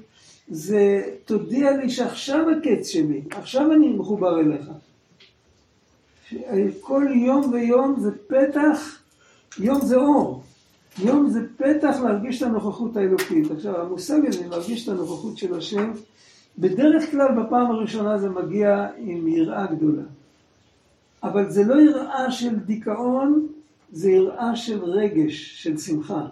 [0.47, 4.69] זה תודיע לי שעכשיו הקץ שלי, עכשיו אני מחובר אליך.
[6.81, 8.99] כל יום ויום זה פתח,
[9.59, 10.43] יום זה אור.
[10.99, 13.51] יום זה פתח להרגיש את הנוכחות האלוקית.
[13.51, 15.91] עכשיו, המושג הזה, להרגיש את הנוכחות של השם,
[16.57, 20.03] בדרך כלל בפעם הראשונה זה מגיע עם יראה גדולה.
[21.23, 23.47] אבל זה לא יראה של דיכאון,
[23.91, 26.25] זה יראה של רגש, של שמחה,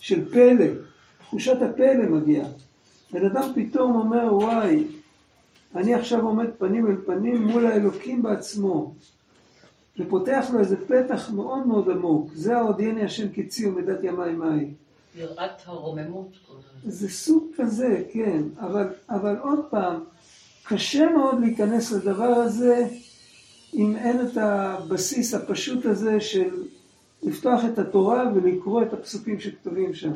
[0.00, 0.66] של פלא.
[1.20, 2.48] תחושת הפלא מגיעה.
[3.12, 4.84] בן אדם פתאום אומר, וואי,
[5.74, 8.94] אני עכשיו עומד פנים אל פנים מול האלוקים בעצמו.
[9.98, 12.30] ופותח לו איזה פתח מאוד מאוד עמוק.
[12.34, 14.70] זה ההודיעני השם קיצי ומדת ימי מאי.
[15.16, 16.28] יראת הרוממות.
[16.84, 18.42] זה סוג כזה, כן.
[18.60, 20.00] אבל, אבל עוד פעם,
[20.64, 22.86] קשה מאוד להיכנס לדבר הזה
[23.74, 26.62] אם אין את הבסיס הפשוט הזה של
[27.22, 30.12] לפתוח את התורה ולקרוא את הפסוקים שכתובים שם.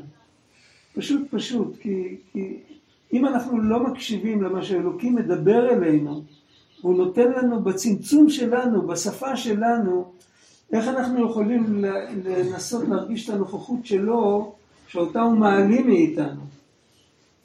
[0.94, 2.58] פשוט פשוט, כי, כי
[3.12, 6.22] אם אנחנו לא מקשיבים למה שאלוקים מדבר אלינו,
[6.82, 10.12] הוא נותן לנו בצמצום שלנו, בשפה שלנו,
[10.72, 11.84] איך אנחנו יכולים
[12.24, 14.52] לנסות להרגיש את הנוכחות שלו,
[14.88, 16.40] שאותה הוא מעלים מאיתנו.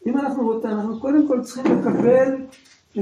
[0.06, 2.36] אם אנחנו רוצים, אנחנו קודם כל צריכים לקבל,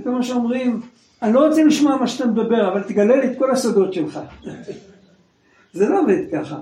[0.03, 0.81] כמו שאומרים,
[1.21, 4.19] אני לא רוצה לשמוע מה שאתה מדבר, אבל תגלה לי את כל הסודות שלך.
[5.73, 6.59] זה לא עובד ככה.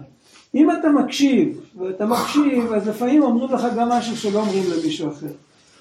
[0.56, 5.28] אם אתה מקשיב, ואתה מקשיב, אז לפעמים אומרים לך גם משהו שלא אומרים למישהו אחר.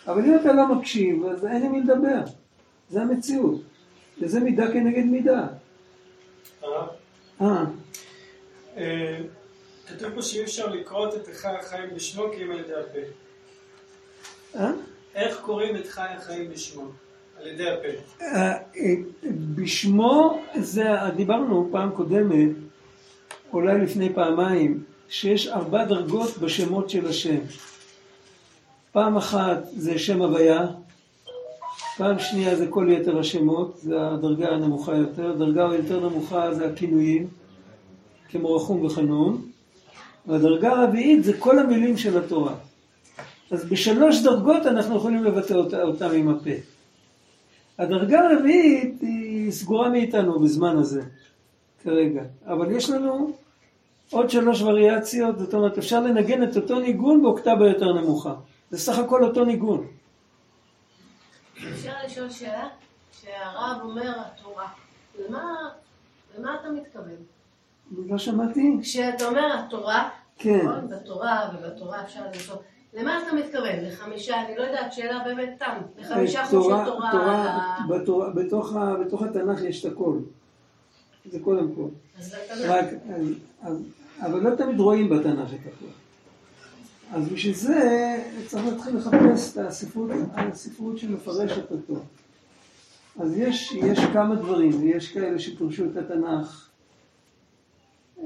[0.07, 2.21] אבל אם אתה לא מקשיב, אז אין עם מי לדבר.
[2.91, 3.61] זה המציאות.
[4.21, 5.47] וזה מידה כנגד מידה.
[6.65, 6.87] אה.
[8.77, 9.17] אה.
[9.87, 12.99] כתוב פה שאי אפשר לקרות את חי החיים בשמו כי אם על ידי הפה.
[14.59, 14.71] אה?
[15.15, 16.85] איך קוראים את חי החיים בשמו?
[17.41, 18.23] על ידי הפה.
[18.23, 18.59] אה,
[19.55, 20.85] בשמו, זה,
[21.17, 22.51] דיברנו פעם קודמת,
[23.53, 27.39] אולי לפני פעמיים, שיש ארבע דרגות בשמות של השם.
[28.93, 30.67] פעם אחת זה שם הוויה,
[31.97, 37.27] פעם שנייה זה כל יתר השמות, זה הדרגה הנמוכה יותר, הדרגה היותר נמוכה זה הכינויים,
[38.29, 39.43] כמו רחום וחנון,
[40.27, 42.55] והדרגה הרביעית זה כל המילים של התורה.
[43.51, 46.51] אז בשלוש דרגות אנחנו יכולים לבטא אותה, אותם עם הפה.
[47.79, 51.03] הדרגה הרביעית היא סגורה מאיתנו בזמן הזה,
[51.85, 52.23] כרגע.
[52.47, 53.31] אבל יש לנו
[54.11, 58.35] עוד שלוש וריאציות, זאת אומרת אפשר לנגן את אותו ניגון באוקטבה יותר נמוכה.
[58.71, 59.87] זה סך הכל אותו ניגון.
[61.73, 62.69] אפשר לשאול שאלה?
[63.13, 64.69] כשהרב אומר התורה,
[65.19, 65.71] למה,
[66.39, 67.17] למה אתה מתכוון?
[67.91, 68.77] לא שמעתי?
[68.83, 70.67] כשאתה אומר התורה, כן.
[70.67, 70.89] נכון?
[70.89, 72.57] בתורה ובתורה אפשר למצוא,
[72.95, 73.85] למה אתה מתכוון?
[73.85, 79.63] לחמישה, אני לא יודעת, שאלה באמת תם, לחמישה חומשי תורה, תורה, בתורה, בתוך, בתוך התנ"ך
[79.63, 80.19] יש את הכל.
[81.31, 81.89] זה קודם כל.
[82.19, 82.71] אז לתנ"ך.
[82.71, 82.85] רק,
[83.15, 83.27] אז,
[83.63, 83.83] אז,
[84.21, 85.87] אבל לא תמיד רואים בתנ"ך את הכל.
[87.13, 92.01] אז בשביל זה צריך להתחיל לחפש את הספרות, הספרות שמפרשת אותו.
[93.19, 96.69] אז יש, יש כמה דברים, ויש כאלה שפירשו את התנ"ך
[98.19, 98.25] אה,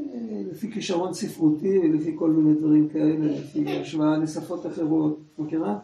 [0.50, 5.78] לפי כישרון ספרותי, לפי כל מיני דברים כאלה, לפי השוואה לשפות אחרות, מכירה?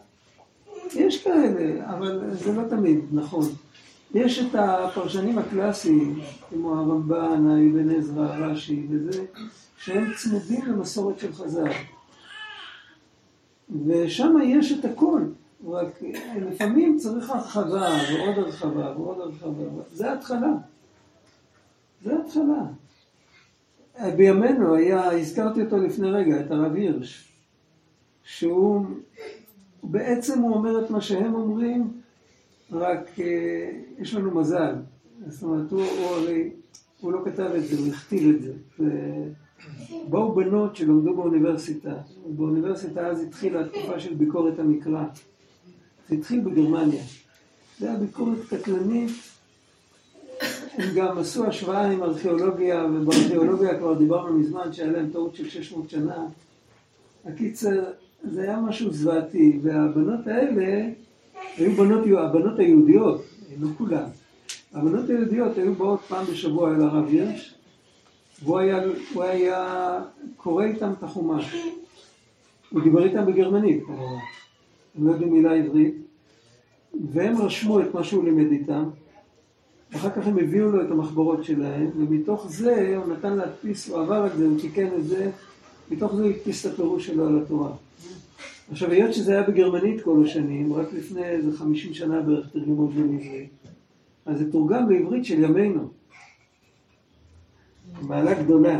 [0.95, 3.45] יש כאלה, אבל זה לא תמיד נכון.
[4.13, 6.19] יש את הפרשנים הקלאסיים,
[6.49, 9.25] כמו הרמב"ן, האבן עזרא, רש"י וזה,
[9.77, 11.71] שהם צמודים למסורת של חז"ל.
[13.85, 15.21] ושם יש את הכל,
[15.67, 16.01] רק
[16.41, 19.63] לפעמים צריך הרחבה ועוד הרחבה ועוד הרחבה.
[19.93, 20.53] זה ההתחלה.
[22.03, 22.63] זה ההתחלה.
[24.17, 27.31] בימינו היה, הזכרתי אותו לפני רגע, את הרב הירש,
[28.23, 28.85] שהוא,
[29.83, 31.91] בעצם הוא אומר את מה שהם אומרים,
[32.71, 34.75] רק אה, יש לנו מזל.
[35.27, 36.27] זאת אומרת, הוא, הוא
[37.01, 38.53] הוא לא כתב את זה, הוא הכתיב את זה.
[40.05, 41.93] ובאו בנות שלמדו באוניברסיטה,
[42.27, 45.03] באוניברסיטה אז התחילה התקופה של ביקורת המקרא.
[46.09, 47.03] זה התחיל בגרמניה.
[47.79, 49.11] זה היה ביקורת קטלנית.
[50.77, 55.89] הם גם עשו השוואה עם ארכיאולוגיה, ובארכיאולוגיה כבר דיברנו מזמן שהיה להם טעות של 600
[55.89, 56.25] שנה.
[57.25, 57.83] הקיצר,
[58.23, 60.89] זה היה משהו זוועתי, והבנות האלה
[61.57, 63.21] היו בנות, הבנות היהודיות,
[63.59, 64.09] לא כולן.
[64.73, 67.56] הבנות היהודיות היו באות פעם בשבוע אל הרב הירש,
[68.43, 68.83] והוא היה,
[69.13, 70.01] הוא היה
[70.37, 71.55] קורא איתם את החומש.
[72.69, 73.83] הוא דיבר איתם בגרמנית.
[74.97, 75.95] הם לא יודעים מילה עברית,
[77.11, 78.83] והם רשמו את מה שהוא לימד איתם,
[79.91, 84.27] ואחר כך הם הביאו לו את המחברות שלהם, ומתוך זה הוא נתן להדפיס, הוא עבר
[84.27, 85.31] את זה, הוא תיקן את זה,
[85.91, 87.71] מתוך זה הוא הדפיס את הפירוש שלו על התורה.
[88.71, 92.93] עכשיו, היות שזה היה בגרמנית כל השנים, רק לפני איזה 50 שנה בערך תרגמו את
[92.93, 93.49] זה לעברית,
[94.25, 95.87] אז זה תורגם לעברית של ימינו.
[98.01, 98.79] מעלה גדולה.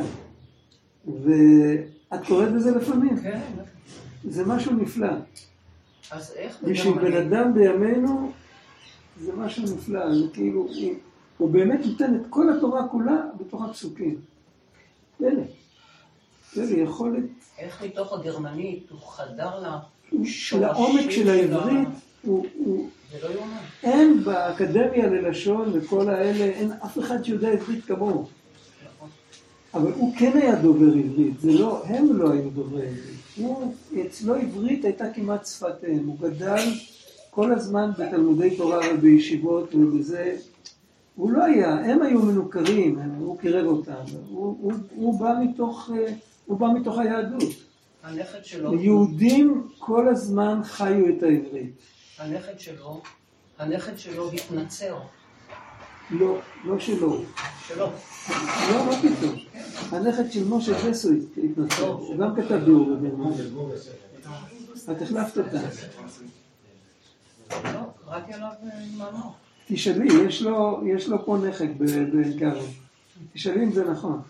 [1.08, 3.18] ואת קוראת בזה לפעמים?
[3.22, 3.40] כן.
[4.24, 5.08] זה משהו נפלא.
[6.12, 8.32] אז איך בשביל בן אדם בימינו,
[9.22, 10.16] זה משהו נפלא.
[10.16, 10.68] זה כאילו,
[11.38, 14.16] הוא- באמת נותן את כל התורה כולה בתוך הפסוקים.
[15.18, 15.30] פלא.
[16.54, 17.24] פלא, יכולת
[17.60, 19.80] איך מתוך הגרמנית הוא חדר לה...
[20.60, 21.88] לעומק של העברית,
[22.22, 22.46] הוא,
[23.12, 23.58] זה לא יאומן.
[23.84, 28.26] אין באקדמיה ללשון וכל האלה, אין אף אחד שיודע עברית כמוהו.
[29.78, 33.18] אבל הוא כן היה דובר עברית, זה לא, הם לא היו דוברי עברית.
[33.38, 33.74] הוא,
[34.06, 36.64] אצלו עברית הייתה כמעט שפת אם, הוא גדל
[37.30, 40.38] כל הזמן בתלמודי תורה ובישיבות ובזה.
[41.16, 43.94] הוא לא היה, הם היו מנוכרים, הם- הוא קירב אותם,
[44.30, 46.14] הוא, הוא, הוא, בא מתוך, אה,
[46.46, 47.44] הוא בא מתוך היהדות.
[48.04, 48.74] הנכד שלו...
[48.82, 51.72] יהודים כל הזמן חיו את העברית.
[52.20, 53.02] הנכד שלו...
[53.60, 54.98] הנכד שלו התנצר.
[56.12, 57.22] לא, לא שלו.
[57.68, 57.86] שלו.
[58.72, 59.36] לא, מה פתאום.
[59.92, 61.10] הנכד של משה דסו
[61.44, 62.90] התנצל, הוא גם כתב ביאור.
[64.92, 65.62] את החלפת אותה.
[67.52, 67.80] לא,
[68.10, 69.32] אה.
[69.68, 72.66] תשאלי, יש לו, יש לו פה נכד בעין כרם.
[73.34, 74.22] תשאלי אם זה נכון.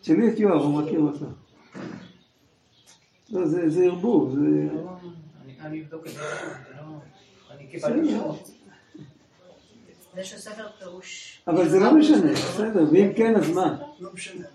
[0.00, 1.26] תשאלי את יואב, הוא מכיר אותו.
[3.30, 4.40] לא, זה, זה ערבוב, זה...
[5.44, 6.18] אני- אני אבדוק את זה.
[6.76, 6.82] לא...
[7.56, 8.32] אני קיבלתי בסדר.
[10.18, 10.48] יש
[10.78, 11.42] פירוש.
[11.46, 13.78] אבל זה לא משנה, בסדר, ואם כן, אז מה?
[14.00, 14.46] לא משנה.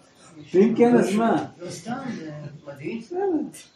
[0.53, 1.45] ואם כן, אז מה?
[1.59, 2.31] לא סתם, זה
[2.65, 2.99] מדהים.
[2.99, 3.73] עצמך.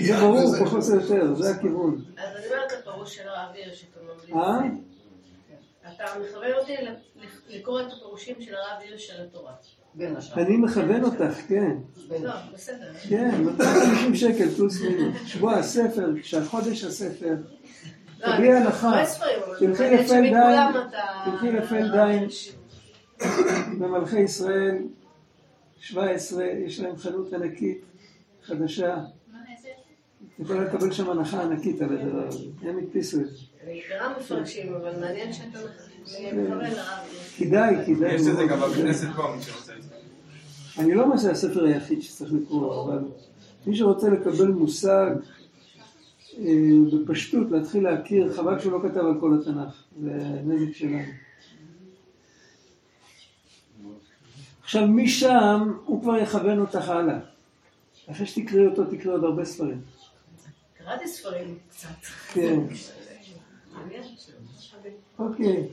[0.00, 2.04] זה ברור, פחות או יותר, זה הכיוון.
[2.16, 4.34] אז אני אומרת את הפירוש של הירש שאתה ממליץ.
[4.34, 5.94] אה?
[5.94, 6.74] אתה מכוון אותי
[7.48, 9.54] לקרוא את הפירושים של הרב הירש של התורה.
[10.36, 11.76] אני מכוון אותך, כן.
[12.22, 12.32] לא.
[13.08, 15.16] כן, 250 שקל פלוס מינוס.
[15.26, 17.34] שבוע הספר, כשהחודש הספר.
[18.20, 19.02] לא, תביאי הנחה.
[19.02, 19.08] אבל
[19.58, 20.84] תלכי אתה-
[21.30, 22.28] תלכי לפלדהיים.
[23.78, 24.76] במלכי ישראל
[25.80, 27.78] 17, יש להם חנות ענקית
[28.46, 28.96] חדשה.
[28.96, 32.44] את יכולה לקבל שם הנחה ענקית על הדבר הזה.
[32.62, 33.36] הם הדפיסו את זה.
[33.66, 35.58] בעיקרם מפרשים, אבל מעניין שאתה
[36.32, 36.74] מכוון לרב.
[37.38, 38.14] כדאי, כדאי.
[38.14, 38.70] יש את זה גם מאוד.
[38.72, 39.88] בבית כנסת פה, מי שרוצה את זה.
[40.78, 42.98] אני לא אומר שזה הספר היחיד שצריך לקרוא, אבל
[43.66, 45.10] מי שרוצה לקבל מושג
[46.38, 46.44] אה,
[46.92, 50.98] בפשטות, להתחיל להכיר, חבל שהוא לא כתב על כל התנ"ך, זה נזק שלנו.
[54.62, 57.18] עכשיו משם הוא כבר יכוון אותך הלאה.
[58.10, 59.80] אחרי שתקראי אותו תקראי עוד הרבה ספרים.
[60.78, 61.88] קראתי ספרים קצת.
[62.32, 62.60] כן.
[65.18, 65.68] אוקיי.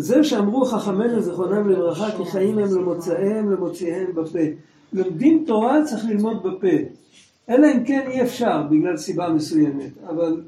[0.00, 4.38] זה שאמרו חכמינו זיכרונם לברכה כי חיים הם למוצאיהם למוציאיהם בפה.
[4.92, 6.76] לומדים תורה צריך ללמוד בפה.
[7.48, 9.90] אלא אם כן אי אפשר בגלל סיבה מסוימת.
[10.08, 10.42] אבל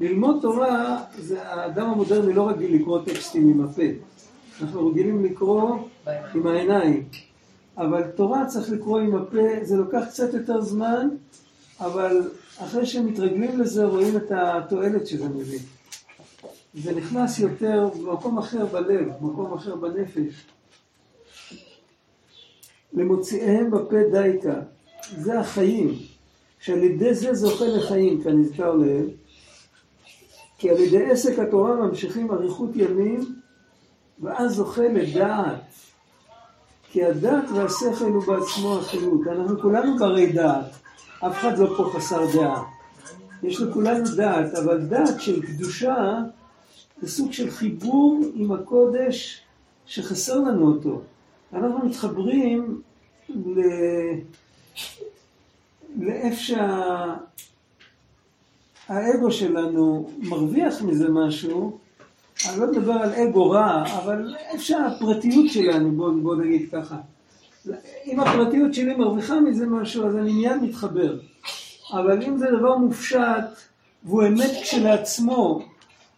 [0.00, 3.82] ללמוד תורה, זה האדם המודרני לא רגיל לקרוא טקסטים עם הפה.
[4.62, 5.76] אנחנו רגילים לקרוא
[6.34, 7.02] עם העיניים.
[7.78, 11.08] אבל תורה צריך לקרוא עם הפה, זה לוקח קצת יותר זמן,
[11.80, 15.58] אבל אחרי שמתרגלים לזה רואים את התועלת שזה מביא.
[16.74, 20.46] זה נכנס יותר במקום אחר בלב, במקום אחר בנפש.
[22.92, 24.60] למוציאיהם בפה דייקה,
[25.16, 25.94] זה החיים,
[26.60, 29.10] שעל ידי זה זוכה לחיים, כנזכר לעיל,
[30.58, 33.20] כי על ידי עסק התורה ממשיכים אריכות ימים,
[34.20, 35.60] ואז זוכה לדעת.
[36.90, 39.20] כי הדעת והשכל הוא בעצמו החיות.
[39.26, 40.66] אנחנו כולנו ברי דעת,
[41.26, 42.62] אף אחד לא פה חסר דעה.
[43.42, 46.18] יש לכולנו דעת, אבל דעת של קדושה
[47.00, 49.40] זה סוג של חיבור עם הקודש
[49.86, 51.00] שחסר לנו אותו.
[51.52, 52.80] אנחנו מתחברים
[53.28, 53.60] ל...
[56.00, 56.56] לאיפה
[58.86, 61.78] שהאגו שלנו מרוויח מזה משהו,
[62.48, 66.96] אני לא מדבר על אגו רע, אבל איפה שהפרטיות שלנו, בוא, בוא נגיד ככה.
[68.06, 71.18] אם הפרטיות שלי מרוויחה מזה משהו, אז אני מיד מתחבר.
[71.92, 73.18] אבל אם זה דבר מופשט,
[74.04, 75.66] והוא אמת כשלעצמו,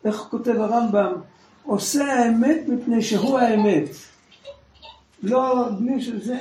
[0.07, 1.13] איך כותב הרמב"ם,
[1.63, 3.85] עושה האמת מפני שהוא האמת.
[5.23, 6.37] לא, בלי שזה,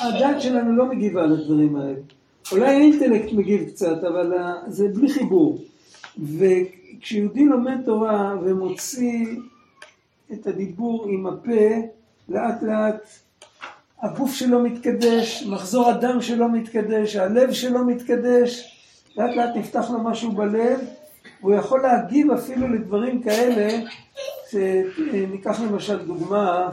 [0.00, 1.94] הדת שלנו לא מגיבה לדברים האלה.
[2.52, 5.58] אולי האינטלקט מגיב קצת, אבל ה- זה בלי חיבור.
[6.38, 9.26] וכשיהודי לומד תורה ומוציא
[10.32, 11.68] את הדיבור עם הפה,
[12.28, 13.06] לאט לאט
[14.02, 18.72] הגוף שלו מתקדש, מחזור הדם שלו מתקדש, הלב שלו מתקדש,
[19.16, 20.80] לאט לאט נפתח לו משהו בלב,
[21.40, 23.82] הוא יכול להגיב אפילו לדברים כאלה,
[24.50, 26.70] שניקח למשל דוגמה,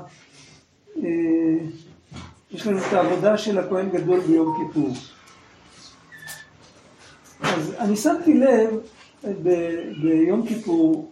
[0.97, 1.03] אה,
[2.51, 4.89] יש לנו את העבודה של הכהן גדול ביום כיפור.
[7.41, 8.79] אז אני שמתי לב
[9.43, 11.11] ב- ביום כיפור,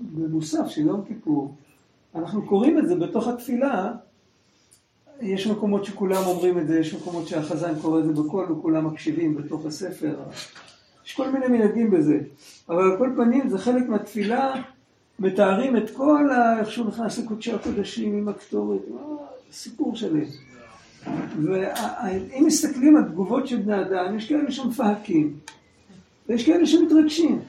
[0.00, 1.54] במוסף של יום כיפור,
[2.14, 3.92] אנחנו קוראים את זה בתוך התפילה,
[5.20, 9.36] יש מקומות שכולם אומרים את זה, יש מקומות שהחזן קורא את זה בקול וכולם מקשיבים
[9.36, 10.16] בתוך הספר.
[11.06, 12.18] יש כל מיני מנהגים בזה.
[12.68, 14.54] אבל על כל פנים זה חלק מהתפילה,
[15.18, 16.60] מתארים את כל ה...
[16.60, 18.80] איך שהוא נכנס לקודשי הקודשים עם הקטורת,
[19.52, 20.24] סיפור שלם.
[21.42, 25.36] ואם מסתכלים על תגובות של בני אדם, יש כאלה שמפהקים,
[26.28, 27.40] ויש כאלה שמתרגשים.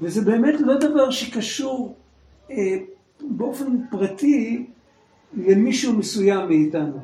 [0.00, 1.96] וזה באמת לא דבר שקשור
[2.50, 2.76] אה,
[3.20, 4.66] באופן פרטי
[5.36, 7.00] למישהו מסוים מאיתנו.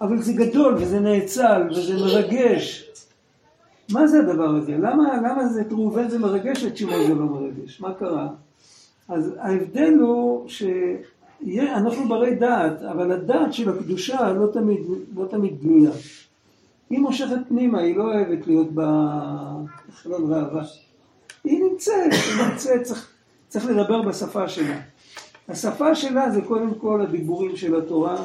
[0.00, 2.88] אבל זה גדול וזה נאצל וזה מרגש.
[3.92, 4.72] מה זה הדבר הזה?
[4.72, 7.80] למה, למה זה את ראובן זה מרגש ואת שמעון זה לא מרגש?
[7.80, 8.28] מה קרה?
[9.08, 14.80] אז ההבדל הוא שאנחנו ברי דעת, אבל הדעת של הקדושה לא תמיד,
[15.16, 15.90] לא תמיד גלויה.
[16.90, 20.64] היא מושכת פנימה, היא לא אוהבת להיות בחלון ראווה.
[21.44, 23.10] היא נמצאת, היא נמצאת, צריך,
[23.48, 24.80] צריך לדבר בשפה שלה.
[25.48, 28.24] השפה שלה זה קודם כל הדיבורים של התורה,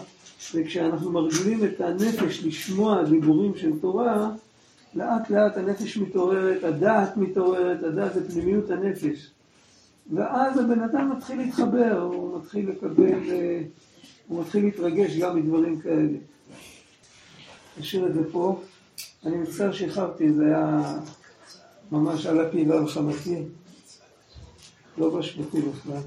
[0.56, 4.30] וכשאנחנו מרגילים את הנפש לשמוע דיבורים של תורה,
[4.98, 9.32] לאט לאט הנפש מתעוררת, הדעת מתעוררת, הדעת זה פנימיות הנפש.
[10.14, 13.20] ואז הבן אדם מתחיל להתחבר, הוא מתחיל לקבל,
[14.28, 16.18] הוא מתחיל להתרגש גם מדברים כאלה.
[17.80, 18.62] נשאיר את זה פה.
[19.26, 20.94] אני מצטער שאיחרתי, זה היה
[21.92, 23.44] ממש על הפי ועל חמתי.
[24.98, 26.02] לא באשמתי בכלל.